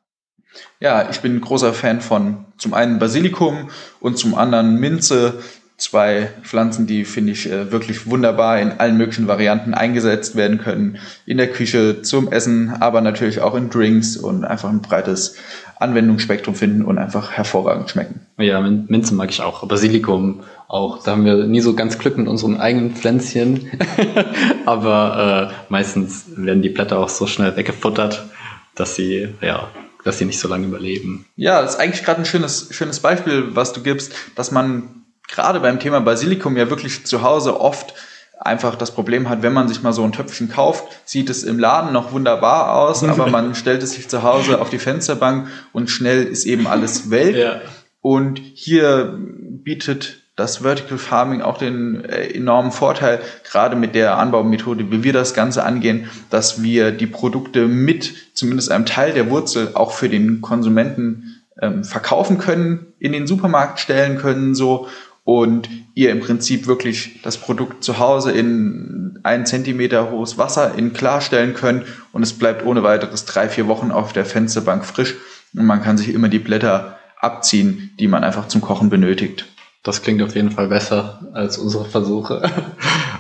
Ja, 0.80 1.10
ich 1.10 1.20
bin 1.22 1.36
ein 1.36 1.42
großer 1.42 1.74
Fan 1.74 2.02
von 2.02 2.46
zum 2.58 2.74
einen 2.74 2.98
Basilikum 2.98 3.70
und 4.00 4.18
zum 4.18 4.34
anderen 4.34 4.80
Minze, 4.80 5.40
zwei 5.78 6.30
Pflanzen, 6.42 6.88
die 6.88 7.06
finde 7.06 7.34
ich 7.34 7.50
äh, 7.50 7.72
wirklich 7.72 8.08
wunderbar 8.08 8.60
in 8.60 8.72
allen 8.72 8.98
möglichen 8.98 9.28
Varianten 9.28 9.74
eingesetzt 9.74 10.36
werden 10.36 10.58
können. 10.58 10.98
In 11.26 11.38
der 11.38 11.52
Küche, 11.52 12.02
zum 12.02 12.32
Essen, 12.32 12.74
aber 12.80 13.02
natürlich 13.02 13.42
auch 13.42 13.56
in 13.56 13.70
Drinks 13.70 14.18
und 14.18 14.44
einfach 14.44 14.70
ein 14.70 14.82
breites 14.82 15.38
Anwendungsspektrum 15.80 16.56
finden 16.56 16.82
und 16.82 16.98
einfach 16.98 17.32
hervorragend 17.32 17.92
schmecken. 17.92 18.22
Ja, 18.40 18.60
Minze 18.62 19.14
mag 19.14 19.30
ich 19.30 19.42
auch. 19.42 19.68
Basilikum 19.68 20.42
auch. 20.68 21.04
Da 21.04 21.12
haben 21.12 21.26
wir 21.26 21.46
nie 21.46 21.62
so 21.62 21.76
ganz 21.76 22.00
Glück 22.00 22.18
mit 22.18 22.28
unseren 22.28 22.58
eigenen 22.58 22.96
Pflänzchen. 22.96 23.70
aber 24.66 25.52
äh, 25.52 25.72
meistens 25.72 26.26
werden 26.36 26.64
die 26.64 26.70
Blätter 26.70 26.98
auch 26.98 27.10
so 27.10 27.28
schnell 27.28 27.56
weggefuttert, 27.56 28.26
dass 28.74 28.96
sie, 28.96 29.30
ja, 29.42 29.70
dass 30.04 30.18
sie 30.18 30.26
nicht 30.26 30.40
so 30.40 30.48
lange 30.48 30.66
überleben. 30.66 31.26
Ja, 31.36 31.62
das 31.62 31.76
ist 31.76 31.80
eigentlich 31.80 32.04
gerade 32.04 32.22
ein 32.22 32.26
schönes, 32.26 32.70
schönes 32.72 33.00
Beispiel, 33.00 33.56
was 33.56 33.74
du 33.74 33.84
gibst, 33.84 34.14
dass 34.36 34.52
man 34.52 35.04
gerade 35.28 35.60
beim 35.60 35.80
Thema 35.80 36.00
Basilikum 36.00 36.58
ja 36.58 36.70
wirklich 36.70 37.06
zu 37.06 37.22
Hause 37.22 37.60
oft 37.60 37.94
einfach 38.40 38.76
das 38.76 38.92
Problem 38.92 39.30
hat, 39.30 39.42
wenn 39.42 39.54
man 39.54 39.68
sich 39.68 39.82
mal 39.82 39.94
so 39.94 40.04
ein 40.04 40.12
Töpfchen 40.12 40.50
kauft, 40.50 40.86
sieht 41.06 41.30
es 41.30 41.44
im 41.44 41.60
Laden 41.60 41.92
noch 41.92 42.12
wunderbar 42.12 42.76
aus, 42.76 43.04
aber 43.04 43.28
man 43.32 43.56
stellt 43.56 43.84
es 43.84 43.94
sich 43.94 44.10
zu 44.10 44.24
Hause 44.24 44.62
auf 44.62 44.70
die 44.70 44.80
Fensterbank 44.80 45.48
und 45.74 45.90
schnell 45.90 46.24
ist 46.24 46.46
eben 46.46 46.68
alles 46.68 47.10
welk. 47.10 47.36
Ja. 47.36 47.62
Und 48.02 48.40
hier 48.40 49.18
bietet 49.18 50.22
das 50.36 50.58
Vertical 50.58 51.00
Farming 51.00 51.42
auch 51.42 51.58
den 51.58 52.06
äh, 52.06 52.28
enormen 52.28 52.72
Vorteil, 52.72 53.20
gerade 53.52 53.76
mit 53.76 53.96
der 53.96 54.18
Anbaumethode, 54.18 54.92
wie 54.92 55.04
wir 55.04 55.14
das 55.14 55.34
Ganze 55.34 55.64
angehen, 55.64 56.10
dass 56.30 56.62
wir 56.62 56.92
die 56.92 57.08
Produkte 57.08 57.68
mit 57.68 58.14
zumindest 58.36 58.72
einem 58.72 58.86
Teil 58.86 59.14
der 59.14 59.32
Wurzel 59.32 59.72
auch 59.74 59.92
für 59.92 60.10
den 60.10 60.42
Konsumenten 60.42 61.42
ähm, 61.60 61.84
verkaufen 61.84 62.38
können, 62.38 62.94
in 63.00 63.14
den 63.14 63.26
Supermarkt 63.26 63.80
stellen 63.80 64.20
können, 64.20 64.54
so 64.54 64.88
und 65.28 65.68
ihr 65.94 66.12
im 66.12 66.22
Prinzip 66.22 66.68
wirklich 66.68 67.20
das 67.22 67.38
Produkt 67.38 67.84
zu 67.84 68.00
Hause 68.00 68.32
in 68.32 69.20
ein 69.24 69.46
Zentimeter 69.46 70.10
hohes 70.10 70.38
Wasser 70.38 70.76
in 70.76 70.94
klarstellen 70.94 71.54
könnt 71.54 71.84
und 72.14 72.24
es 72.24 72.32
bleibt 72.32 72.66
ohne 72.66 72.82
weiteres 72.82 73.26
drei, 73.26 73.50
vier 73.50 73.68
Wochen 73.68 73.92
auf 73.92 74.14
der 74.14 74.24
Fensterbank 74.24 74.86
frisch 74.86 75.16
und 75.54 75.66
man 75.66 75.82
kann 75.82 75.98
sich 75.98 76.14
immer 76.14 76.30
die 76.30 76.40
Blätter 76.40 76.98
abziehen, 77.20 77.92
die 78.00 78.08
man 78.08 78.24
einfach 78.24 78.48
zum 78.48 78.62
Kochen 78.62 78.90
benötigt. 78.90 79.46
Das 79.84 80.02
klingt 80.02 80.22
auf 80.22 80.34
jeden 80.34 80.52
Fall 80.52 80.70
besser 80.70 81.20
als 81.34 81.58
unsere 81.58 81.84
Versuche. 81.86 82.42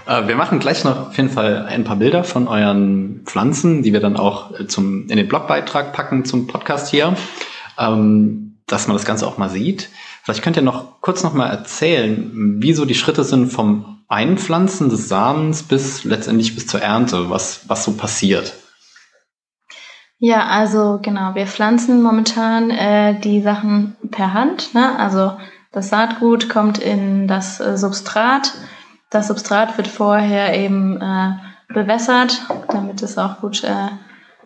Äh, 0.08 0.30
wir 0.30 0.38
machen 0.38 0.60
gleich 0.60 0.86
noch 0.86 1.10
auf 1.10 1.18
jeden 1.18 1.30
Fall 1.30 1.66
ein 1.66 1.84
paar 1.84 1.98
Bilder 1.98 2.24
von 2.24 2.48
euren 2.48 3.24
Pflanzen, 3.26 3.84
die 3.84 3.92
wir 3.92 4.00
dann 4.00 4.16
auch 4.16 4.54
zum, 4.68 5.10
in 5.10 5.18
den 5.18 5.28
Blogbeitrag 5.28 5.92
packen 5.92 6.24
zum 6.24 6.48
Podcast 6.48 6.90
hier, 6.90 7.18
ähm, 7.78 8.56
dass 8.68 8.88
man 8.88 8.96
das 8.96 9.04
Ganze 9.06 9.28
auch 9.28 9.38
mal 9.38 9.50
sieht. 9.50 9.90
Vielleicht 10.28 10.44
könnt 10.44 10.58
ihr 10.58 10.62
noch 10.62 11.00
kurz 11.00 11.24
noch 11.24 11.34
mal 11.34 11.48
erzählen, 11.48 12.60
wie 12.62 12.74
so 12.74 12.84
die 12.84 12.96
Schritte 12.96 13.24
sind 13.24 13.48
vom 13.48 14.04
Einpflanzen 14.10 14.90
des 14.90 15.08
Samens 15.08 15.64
bis 15.64 16.04
letztendlich 16.04 16.54
bis 16.54 16.68
zur 16.68 16.82
Ernte, 16.82 17.30
was, 17.30 17.62
was 17.70 17.86
so 17.86 17.94
passiert. 17.94 18.54
Ja, 20.20 20.48
also 20.48 21.00
genau, 21.02 21.34
wir 21.34 21.48
pflanzen 21.48 22.02
momentan 22.02 22.72
äh, 22.72 23.18
die 23.22 23.42
Sachen 23.42 23.96
per 24.12 24.34
Hand. 24.34 24.74
Ne? 24.74 25.00
Also 25.00 25.38
das 25.72 25.88
Saatgut 25.88 26.50
kommt 26.50 26.78
in 26.78 27.30
das 27.30 27.62
äh, 27.62 27.78
Substrat. 27.78 28.52
Das 29.10 29.30
Substrat 29.30 29.78
wird 29.78 29.88
vorher 29.88 30.60
eben 30.60 31.00
äh, 31.00 31.36
bewässert, 31.74 32.42
damit 32.68 33.02
es 33.02 33.18
auch 33.18 33.40
gut 33.40 33.64
äh, 33.64 33.88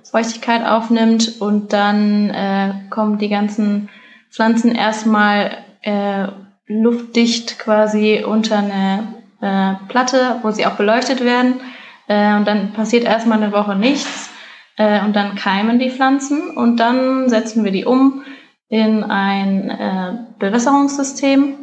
Feuchtigkeit 0.03 0.63
aufnimmt. 0.63 1.41
Und 1.41 1.73
dann 1.73 2.29
äh, 2.29 2.73
kommen 2.91 3.17
die 3.17 3.29
ganzen 3.29 3.89
Pflanzen 4.29 4.75
erstmal 4.75 5.57
äh, 5.81 6.27
luftdicht 6.67 7.59
quasi 7.59 8.23
unter 8.25 8.57
eine 8.59 9.15
äh, 9.41 9.87
Platte, 9.87 10.37
wo 10.41 10.51
sie 10.51 10.65
auch 10.65 10.75
beleuchtet 10.75 11.23
werden. 11.23 11.59
Äh, 12.07 12.35
und 12.35 12.47
dann 12.47 12.73
passiert 12.73 13.03
erstmal 13.03 13.41
eine 13.41 13.51
Woche 13.51 13.75
nichts. 13.75 14.29
Äh, 14.77 15.03
und 15.03 15.15
dann 15.15 15.35
keimen 15.35 15.79
die 15.79 15.91
Pflanzen 15.91 16.49
und 16.55 16.77
dann 16.77 17.29
setzen 17.29 17.63
wir 17.63 17.71
die 17.71 17.85
um 17.85 18.23
in 18.69 19.03
ein 19.03 19.69
äh, 19.69 20.13
Bewässerungssystem. 20.39 21.55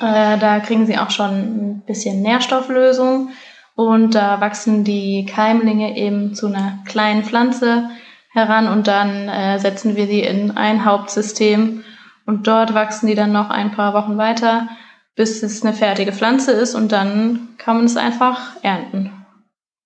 Äh, 0.00 0.38
da 0.38 0.60
kriegen 0.60 0.86
sie 0.86 0.98
auch 0.98 1.10
schon 1.10 1.30
ein 1.30 1.82
bisschen 1.86 2.22
Nährstofflösung 2.22 3.30
und 3.74 4.14
da 4.14 4.40
wachsen 4.40 4.84
die 4.84 5.26
Keimlinge 5.26 5.96
eben 5.96 6.34
zu 6.34 6.46
einer 6.46 6.78
kleinen 6.86 7.24
Pflanze 7.24 7.90
heran 8.32 8.68
und 8.68 8.86
dann 8.86 9.28
äh, 9.28 9.58
setzen 9.58 9.96
wir 9.96 10.06
sie 10.06 10.20
in 10.20 10.52
ein 10.56 10.84
Hauptsystem 10.84 11.82
und 12.30 12.46
dort 12.46 12.74
wachsen 12.74 13.08
die 13.08 13.16
dann 13.16 13.32
noch 13.32 13.50
ein 13.50 13.72
paar 13.72 13.92
Wochen 13.92 14.16
weiter, 14.16 14.68
bis 15.16 15.42
es 15.42 15.64
eine 15.64 15.74
fertige 15.74 16.12
Pflanze 16.12 16.52
ist 16.52 16.76
und 16.76 16.92
dann 16.92 17.48
kann 17.58 17.74
man 17.74 17.86
es 17.86 17.96
einfach 17.96 18.38
ernten. 18.62 19.10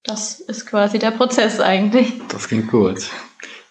Das 0.02 0.40
ist 0.40 0.66
quasi 0.66 0.98
der 0.98 1.10
Prozess 1.10 1.58
eigentlich. 1.58 2.12
Das 2.28 2.48
klingt 2.48 2.70
gut. 2.70 3.08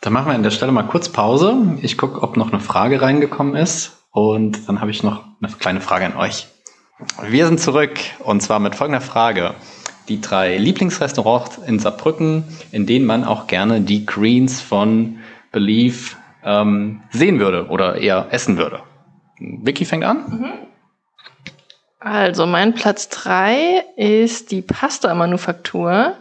Dann 0.02 0.12
machen 0.12 0.26
wir 0.26 0.34
an 0.34 0.42
der 0.42 0.50
Stelle 0.50 0.72
mal 0.72 0.88
kurz 0.88 1.10
Pause. 1.10 1.78
Ich 1.84 2.00
gucke, 2.00 2.24
ob 2.24 2.36
noch 2.36 2.52
eine 2.52 2.62
Frage 2.62 3.00
reingekommen 3.00 3.56
ist. 3.56 4.00
Und 4.10 4.68
dann 4.68 4.82
habe 4.82 4.90
ich 4.90 5.04
noch 5.04 5.24
eine 5.40 5.54
kleine 5.54 5.80
Frage 5.80 6.08
an 6.08 6.16
euch. 6.18 6.48
Wir 7.22 7.46
sind 7.46 7.60
zurück 7.60 8.00
und 8.24 8.42
zwar 8.42 8.58
mit 8.58 8.74
folgender 8.74 9.02
Frage. 9.02 9.54
Die 10.10 10.20
drei 10.20 10.58
Lieblingsrestaurants 10.58 11.60
in 11.60 11.78
Saarbrücken, 11.78 12.44
in 12.72 12.88
denen 12.88 13.06
man 13.06 13.24
auch 13.24 13.46
gerne 13.46 13.82
die 13.82 14.08
Greens 14.08 14.62
von 14.62 15.20
Believe 15.52 16.16
ähm, 16.46 17.04
sehen 17.12 17.40
würde 17.40 17.68
oder 17.68 17.96
eher 17.96 18.28
essen 18.32 18.58
würde. 18.58 18.82
Vicky 19.40 19.86
fängt 19.86 20.04
an. 20.04 20.18
Mhm. 20.18 20.54
Also 22.00 22.46
mein 22.46 22.74
Platz 22.74 23.08
drei 23.08 23.86
ist 23.96 24.52
die 24.52 24.62
Pasta-Manufaktur 24.62 26.18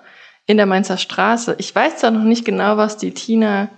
in 0.47 0.57
der 0.57 0.67
Mainzer 0.67 0.97
Straße. 0.97 1.57
Ich 1.59 1.75
weiß 1.75 1.99
zwar 1.99 2.13
noch 2.13 2.23
nicht 2.23 2.45
genau, 2.45 2.77
was 2.77 2.97
die 2.99 3.13
Tina 3.13 3.69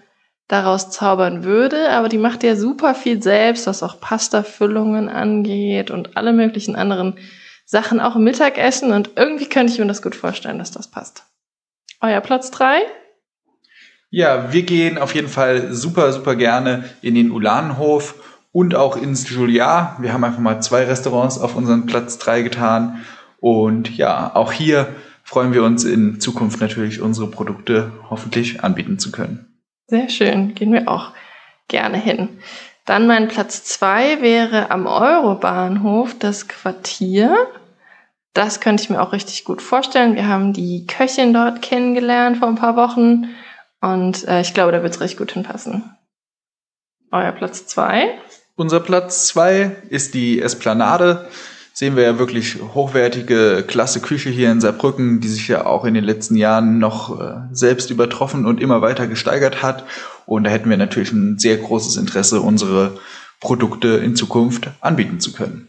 daraus 0.46 0.90
zaubern 0.90 1.44
würde, 1.44 1.88
aber 1.90 2.10
die 2.10 2.18
macht 2.18 2.42
ja 2.42 2.56
super 2.56 2.94
viel 2.94 3.22
selbst, 3.22 3.66
was 3.66 3.82
auch 3.82 4.00
Pasta-Füllungen 4.00 5.08
angeht 5.08 5.90
und 5.90 6.16
alle 6.16 6.34
möglichen 6.34 6.76
anderen 6.76 7.16
Sachen, 7.64 8.00
auch 8.00 8.16
im 8.16 8.24
Mittagessen. 8.24 8.92
Und 8.92 9.12
irgendwie 9.16 9.48
könnte 9.48 9.72
ich 9.72 9.78
mir 9.78 9.86
das 9.86 10.02
gut 10.02 10.14
vorstellen, 10.14 10.58
dass 10.58 10.70
das 10.70 10.90
passt. 10.90 11.24
Euer 12.02 12.20
Platz 12.20 12.50
drei? 12.50 12.82
Ja, 14.14 14.52
wir 14.52 14.62
gehen 14.62 14.96
auf 14.96 15.12
jeden 15.16 15.26
Fall 15.26 15.72
super, 15.72 16.12
super 16.12 16.36
gerne 16.36 16.84
in 17.02 17.16
den 17.16 17.32
Ulanenhof 17.32 18.14
und 18.52 18.76
auch 18.76 18.96
ins 18.96 19.28
Juliard. 19.28 20.00
Wir 20.00 20.12
haben 20.12 20.22
einfach 20.22 20.38
mal 20.38 20.62
zwei 20.62 20.84
Restaurants 20.84 21.36
auf 21.36 21.56
unseren 21.56 21.86
Platz 21.86 22.16
drei 22.18 22.42
getan. 22.42 23.04
Und 23.40 23.96
ja, 23.96 24.30
auch 24.36 24.52
hier 24.52 24.86
freuen 25.24 25.52
wir 25.52 25.64
uns 25.64 25.82
in 25.82 26.20
Zukunft 26.20 26.60
natürlich 26.60 27.00
unsere 27.00 27.26
Produkte 27.26 27.90
hoffentlich 28.08 28.62
anbieten 28.62 29.00
zu 29.00 29.10
können. 29.10 29.52
Sehr 29.88 30.08
schön, 30.08 30.54
gehen 30.54 30.72
wir 30.72 30.86
auch 30.86 31.10
gerne 31.66 31.98
hin. 31.98 32.28
Dann 32.86 33.08
mein 33.08 33.26
Platz 33.26 33.64
zwei 33.64 34.22
wäre 34.22 34.70
am 34.70 34.86
Eurobahnhof 34.86 36.16
das 36.16 36.46
Quartier. 36.46 37.34
Das 38.32 38.60
könnte 38.60 38.84
ich 38.84 38.90
mir 38.90 39.02
auch 39.02 39.12
richtig 39.12 39.44
gut 39.44 39.60
vorstellen. 39.60 40.14
Wir 40.14 40.28
haben 40.28 40.52
die 40.52 40.86
Köchin 40.86 41.34
dort 41.34 41.62
kennengelernt 41.62 42.36
vor 42.36 42.46
ein 42.46 42.54
paar 42.54 42.76
Wochen 42.76 43.34
und 43.92 44.26
äh, 44.26 44.40
ich 44.40 44.54
glaube, 44.54 44.72
da 44.72 44.82
wird 44.82 44.94
es 44.94 45.00
recht 45.00 45.18
gut 45.18 45.32
hinpassen. 45.32 45.96
Euer 47.10 47.32
Platz 47.32 47.66
zwei? 47.66 48.18
Unser 48.56 48.80
Platz 48.80 49.28
zwei 49.28 49.76
ist 49.88 50.14
die 50.14 50.40
Esplanade 50.40 51.28
sehen 51.74 51.96
wir 51.96 52.04
ja 52.04 52.18
wirklich 52.20 52.56
hochwertige, 52.74 53.64
klasse 53.66 54.00
Küche 54.00 54.30
hier 54.30 54.50
in 54.52 54.60
Saarbrücken, 54.60 55.20
die 55.20 55.28
sich 55.28 55.48
ja 55.48 55.66
auch 55.66 55.84
in 55.84 55.94
den 55.94 56.04
letzten 56.04 56.36
Jahren 56.36 56.78
noch 56.78 57.20
äh, 57.20 57.34
selbst 57.50 57.90
übertroffen 57.90 58.46
und 58.46 58.60
immer 58.60 58.80
weiter 58.80 59.08
gesteigert 59.08 59.60
hat. 59.60 59.84
Und 60.24 60.44
da 60.44 60.50
hätten 60.50 60.70
wir 60.70 60.76
natürlich 60.76 61.12
ein 61.12 61.38
sehr 61.38 61.56
großes 61.56 61.96
Interesse, 61.96 62.40
unsere 62.40 62.98
Produkte 63.40 63.88
in 63.88 64.14
Zukunft 64.14 64.70
anbieten 64.80 65.18
zu 65.18 65.32
können. 65.32 65.68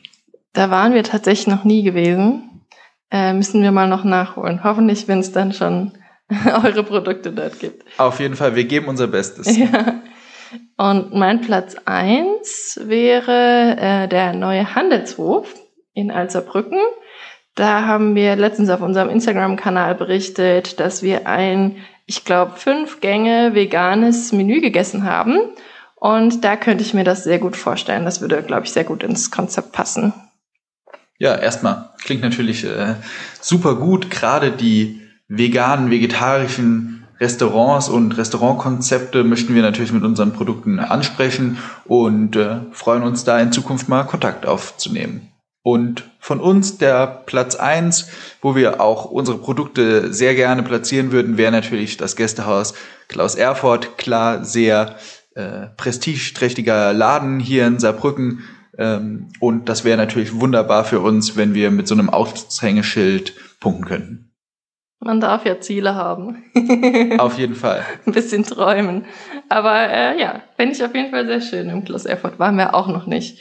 Da 0.54 0.70
waren 0.70 0.94
wir 0.94 1.04
tatsächlich 1.04 1.48
noch 1.48 1.64
nie 1.64 1.82
gewesen. 1.82 2.62
Äh, 3.10 3.34
müssen 3.34 3.64
wir 3.64 3.72
mal 3.72 3.90
noch 3.90 4.04
nachholen. 4.04 4.64
Hoffentlich, 4.64 5.08
wenn 5.08 5.20
es 5.20 5.32
dann 5.32 5.54
schon 5.54 5.92
eure 6.64 6.84
Produkte 6.84 7.32
dort 7.32 7.60
gibt. 7.60 7.84
Auf 7.98 8.20
jeden 8.20 8.36
Fall, 8.36 8.56
wir 8.56 8.66
geben 8.66 8.88
unser 8.88 9.08
Bestes. 9.08 9.58
Ja. 9.58 10.02
Und 10.78 11.14
mein 11.14 11.42
Platz 11.42 11.76
eins 11.86 12.80
wäre 12.84 13.76
äh, 13.78 14.08
der 14.08 14.34
neue 14.34 14.76
Handelshof 14.76 15.54
in 15.94 16.12
Alzerbrücken. 16.12 16.80
Da 17.56 17.86
haben 17.86 18.16
wir 18.16 18.36
letztens 18.36 18.70
auf 18.70 18.82
unserem 18.82 19.10
Instagram-Kanal 19.10 19.96
berichtet, 19.96 20.80
dass 20.80 21.02
wir 21.02 21.28
ein, 21.28 21.78
ich 22.06 22.26
glaube, 22.26 22.54
fünf 22.58 23.00
Gänge 23.00 23.56
veganes 23.56 24.34
Menü 24.34 24.62
gegessen 24.62 25.06
haben. 25.06 25.40
Und 25.96 26.44
da 26.44 26.58
könnte 26.58 26.84
ich 26.84 26.94
mir 26.94 27.06
das 27.06 27.24
sehr 27.24 27.40
gut 27.40 27.56
vorstellen. 27.56 28.06
Das 28.06 28.20
würde, 28.20 28.44
glaube 28.44 28.66
ich, 28.66 28.72
sehr 28.72 28.84
gut 28.84 29.02
ins 29.02 29.32
Konzept 29.32 29.72
passen. 29.72 30.14
Ja, 31.18 31.36
erstmal 31.36 31.92
klingt 32.04 32.22
natürlich 32.22 32.66
äh, 32.66 32.96
super 33.40 33.76
gut. 33.76 34.12
Gerade 34.12 34.52
die 34.52 35.05
veganen, 35.28 35.90
vegetarischen 35.90 37.06
Restaurants 37.20 37.88
und 37.88 38.18
Restaurantkonzepte 38.18 39.24
möchten 39.24 39.56
wir 39.56 39.62
natürlich 39.62 39.94
mit 39.94 40.04
unseren 40.04 40.34
Produkten 40.34 40.80
ansprechen 40.80 41.58
und 41.86 42.36
äh, 42.36 42.58
freuen 42.72 43.04
uns 43.04 43.24
da 43.24 43.40
in 43.40 43.52
Zukunft 43.52 43.88
mal 43.88 44.04
Kontakt 44.04 44.46
aufzunehmen. 44.46 45.32
Und 45.64 46.04
von 46.20 46.40
uns 46.40 46.78
der 46.78 47.08
Platz 47.08 47.56
eins, 47.56 48.10
wo 48.42 48.56
wir 48.56 48.82
auch 48.82 49.06
unsere 49.06 49.40
Produkte 49.40 50.14
sehr 50.14 50.36
gerne 50.36 50.62
platzieren 50.62 51.12
würden, 51.12 51.38
wäre 51.38 51.52
natürlich 51.52 51.98
das 51.98 52.16
Gästehaus 52.16 52.76
Klaus 53.08 53.34
Erfurt. 53.34 53.98
Klar, 53.98 54.46
sehr 54.46 54.98
äh, 55.34 55.68
prestigeträchtiger 55.76 56.94
Laden 56.94 57.40
hier 57.40 57.66
in 57.66 57.80
Saarbrücken. 57.80 58.44
Ähm, 58.78 59.30
und 59.40 59.68
das 59.68 59.84
wäre 59.84 59.98
natürlich 59.98 60.40
wunderbar 60.40 60.84
für 60.84 61.00
uns, 61.00 61.36
wenn 61.36 61.56
wir 61.56 61.72
mit 61.72 61.88
so 61.88 61.96
einem 61.96 62.10
Aushängeschild 62.10 63.34
punkten 63.60 63.86
könnten. 63.86 64.35
Man 65.06 65.22
darf 65.22 65.46
ja 65.46 65.60
Ziele 65.60 65.94
haben. 65.94 66.46
auf 67.20 67.38
jeden 67.38 67.54
Fall. 67.54 67.86
Ein 68.08 68.14
bisschen 68.14 68.44
träumen. 68.44 69.06
Aber 69.50 69.88
äh, 69.88 70.20
ja, 70.20 70.42
finde 70.56 70.74
ich 70.74 70.84
auf 70.84 70.96
jeden 70.96 71.12
Fall 71.12 71.28
sehr 71.28 71.42
schön. 71.42 71.70
Im 71.70 71.86
Klaus 71.86 72.06
Erfurt 72.06 72.40
waren 72.40 72.58
wir 72.58 72.74
auch 72.74 72.88
noch 72.88 73.06
nicht. 73.06 73.40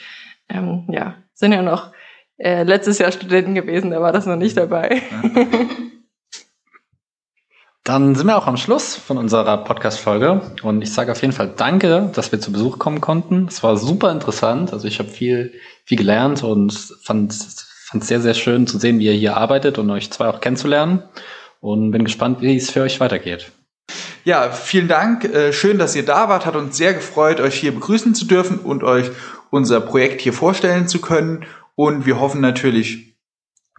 Ähm, 0.51 0.87
ja, 0.91 1.15
sind 1.33 1.53
ja 1.53 1.63
noch 1.63 1.93
äh, 2.37 2.65
letztes 2.65 2.99
Jahr 2.99 3.11
Studenten 3.13 3.55
gewesen, 3.55 3.93
da 3.93 4.03
war 4.03 4.13
das 4.13 4.27
noch 4.27 4.37
nicht 4.37 4.59
dabei. 4.59 5.01
Dann 7.83 8.15
sind 8.15 8.27
wir 8.27 8.37
auch 8.37 8.47
am 8.47 8.59
Schluss 8.59 8.95
von 8.95 9.17
unserer 9.17 9.57
Podcast-Folge 9.65 10.43
und 10.63 10.83
ich 10.83 10.93
sage 10.93 11.13
auf 11.13 11.23
jeden 11.23 11.33
Fall 11.33 11.55
Danke, 11.57 12.11
dass 12.15 12.31
wir 12.31 12.41
zu 12.41 12.53
Besuch 12.53 12.79
kommen 12.79 13.01
konnten. 13.01 13.47
Es 13.49 13.63
war 13.63 13.79
super 13.79 14.13
interessant. 14.13 14.75
Also 14.75 14.87
ich 14.87 14.99
habe 14.99 15.09
viel, 15.09 15.55
viel 15.87 15.97
gelernt 15.97 16.43
und 16.43 16.75
fand 17.03 17.33
es 17.33 17.67
sehr, 17.91 18.21
sehr 18.21 18.35
schön 18.35 18.67
zu 18.67 18.79
sehen, 18.79 18.99
wie 18.99 19.07
ihr 19.07 19.13
hier 19.13 19.39
arbeitet 19.39 19.79
und 19.79 19.91
euch 19.91 20.11
zwei 20.11 20.29
auch 20.29 20.41
kennenzulernen. 20.43 21.03
Und 21.65 21.91
bin 21.93 22.05
gespannt, 22.05 22.43
wie 22.43 22.55
es 22.55 22.71
für 22.71 22.83
euch 22.83 23.01
weitergeht. 23.01 23.51
Ja, 24.25 24.51
vielen 24.51 24.87
Dank. 24.87 25.25
Äh, 25.25 25.55
schön, 25.55 25.79
dass 25.79 25.97
ihr 25.97 26.05
da 26.05 26.29
wart. 26.29 26.45
Hat 26.45 26.57
uns 26.57 26.77
sehr 26.77 26.93
gefreut, 26.93 27.41
euch 27.41 27.55
hier 27.55 27.73
begrüßen 27.73 28.15
zu 28.15 28.27
dürfen 28.27 28.59
und 28.59 28.85
euch 28.85 29.11
unser 29.49 29.81
Projekt 29.81 30.21
hier 30.21 30.35
vorstellen 30.35 30.89
zu 30.89 31.01
können. 31.01 31.47
Und 31.75 32.05
wir 32.05 32.21
hoffen 32.21 32.43
natürlich, 32.43 33.17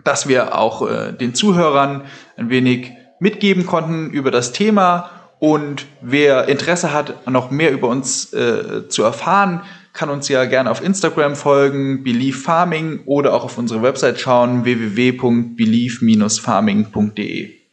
dass 0.03 0.27
wir 0.27 0.57
auch 0.57 0.89
äh, 0.89 1.11
den 1.11 1.35
Zuhörern 1.35 2.05
ein 2.37 2.49
wenig 2.49 2.91
mitgeben 3.19 3.67
konnten 3.67 4.09
über 4.09 4.31
das 4.31 4.51
Thema. 4.51 5.11
Und 5.37 5.85
wer 6.01 6.47
Interesse 6.47 6.91
hat, 6.91 7.29
noch 7.29 7.51
mehr 7.51 7.71
über 7.71 7.87
uns 7.87 8.33
äh, 8.33 8.89
zu 8.89 9.03
erfahren, 9.03 9.61
kann 9.93 10.09
uns 10.09 10.27
ja 10.27 10.45
gerne 10.45 10.71
auf 10.71 10.83
Instagram 10.83 11.35
folgen, 11.35 12.03
Believe 12.03 12.35
Farming, 12.35 13.01
oder 13.05 13.35
auch 13.35 13.43
auf 13.43 13.59
unsere 13.59 13.83
Website 13.83 14.19
schauen, 14.19 14.65
www.believe-farming.de. 14.65 17.64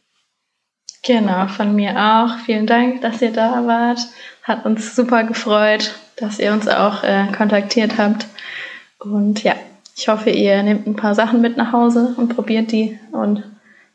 Genau, 1.05 1.47
von 1.47 1.75
mir 1.75 1.91
auch. 1.97 2.37
Vielen 2.45 2.65
Dank, 2.65 3.01
dass 3.01 3.21
ihr 3.21 3.33
da 3.33 3.67
wart. 3.67 3.99
Hat 4.43 4.65
uns 4.65 4.95
super 4.95 5.25
gefreut, 5.25 5.93
dass 6.15 6.39
ihr 6.39 6.53
uns 6.53 6.67
auch 6.67 7.03
äh, 7.03 7.27
kontaktiert 7.35 7.97
habt. 7.97 8.25
Und 8.99 9.43
ja, 9.43 9.55
ich 9.97 10.07
hoffe, 10.07 10.29
ihr 10.29 10.63
nehmt 10.63 10.87
ein 10.87 10.95
paar 10.95 11.13
Sachen 11.13 11.41
mit 11.41 11.57
nach 11.57 11.73
Hause 11.73 12.15
und 12.17 12.33
probiert 12.33 12.71
die. 12.71 12.97
Und 13.11 13.43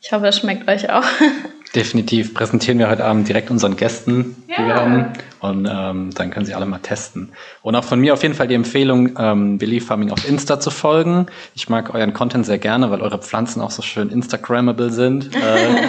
ich 0.01 0.11
hoffe, 0.11 0.27
es 0.27 0.37
schmeckt 0.37 0.69
euch 0.69 0.91
auch. 0.91 1.03
Definitiv 1.75 2.33
präsentieren 2.33 2.79
wir 2.79 2.89
heute 2.89 3.05
Abend 3.05 3.27
direkt 3.27 3.51
unseren 3.51 3.75
Gästen, 3.75 4.43
ja. 4.47 4.55
die 4.57 4.65
wir 4.65 4.75
haben. 4.75 5.13
Und 5.39 5.67
ähm, 5.71 6.09
dann 6.15 6.31
können 6.31 6.45
sie 6.45 6.55
alle 6.55 6.65
mal 6.65 6.79
testen. 6.79 7.31
Und 7.61 7.75
auch 7.75 7.83
von 7.83 7.99
mir 7.99 8.13
auf 8.13 8.23
jeden 8.23 8.33
Fall 8.33 8.47
die 8.47 8.55
Empfehlung, 8.55 9.15
ähm, 9.17 9.57
Believe 9.59 9.85
Farming 9.85 10.11
auf 10.11 10.27
Insta 10.27 10.59
zu 10.59 10.71
folgen. 10.71 11.27
Ich 11.55 11.69
mag 11.69 11.93
euren 11.93 12.13
Content 12.13 12.45
sehr 12.45 12.57
gerne, 12.57 12.89
weil 12.89 13.01
eure 13.01 13.19
Pflanzen 13.19 13.61
auch 13.61 13.71
so 13.71 13.81
schön 13.81 14.09
Instagrammable 14.09 14.91
sind. 14.91 15.35
Äh, 15.35 15.39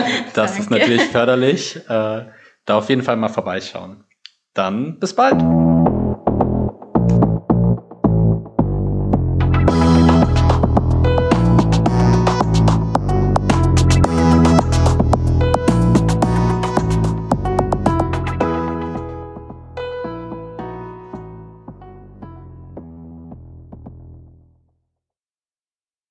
das 0.34 0.58
ist 0.58 0.70
natürlich 0.70 1.02
förderlich. 1.02 1.76
Äh, 1.88 2.24
da 2.66 2.76
auf 2.76 2.88
jeden 2.88 3.02
Fall 3.02 3.16
mal 3.16 3.28
vorbeischauen. 3.28 4.04
Dann 4.52 4.98
bis 4.98 5.14
bald. 5.14 5.40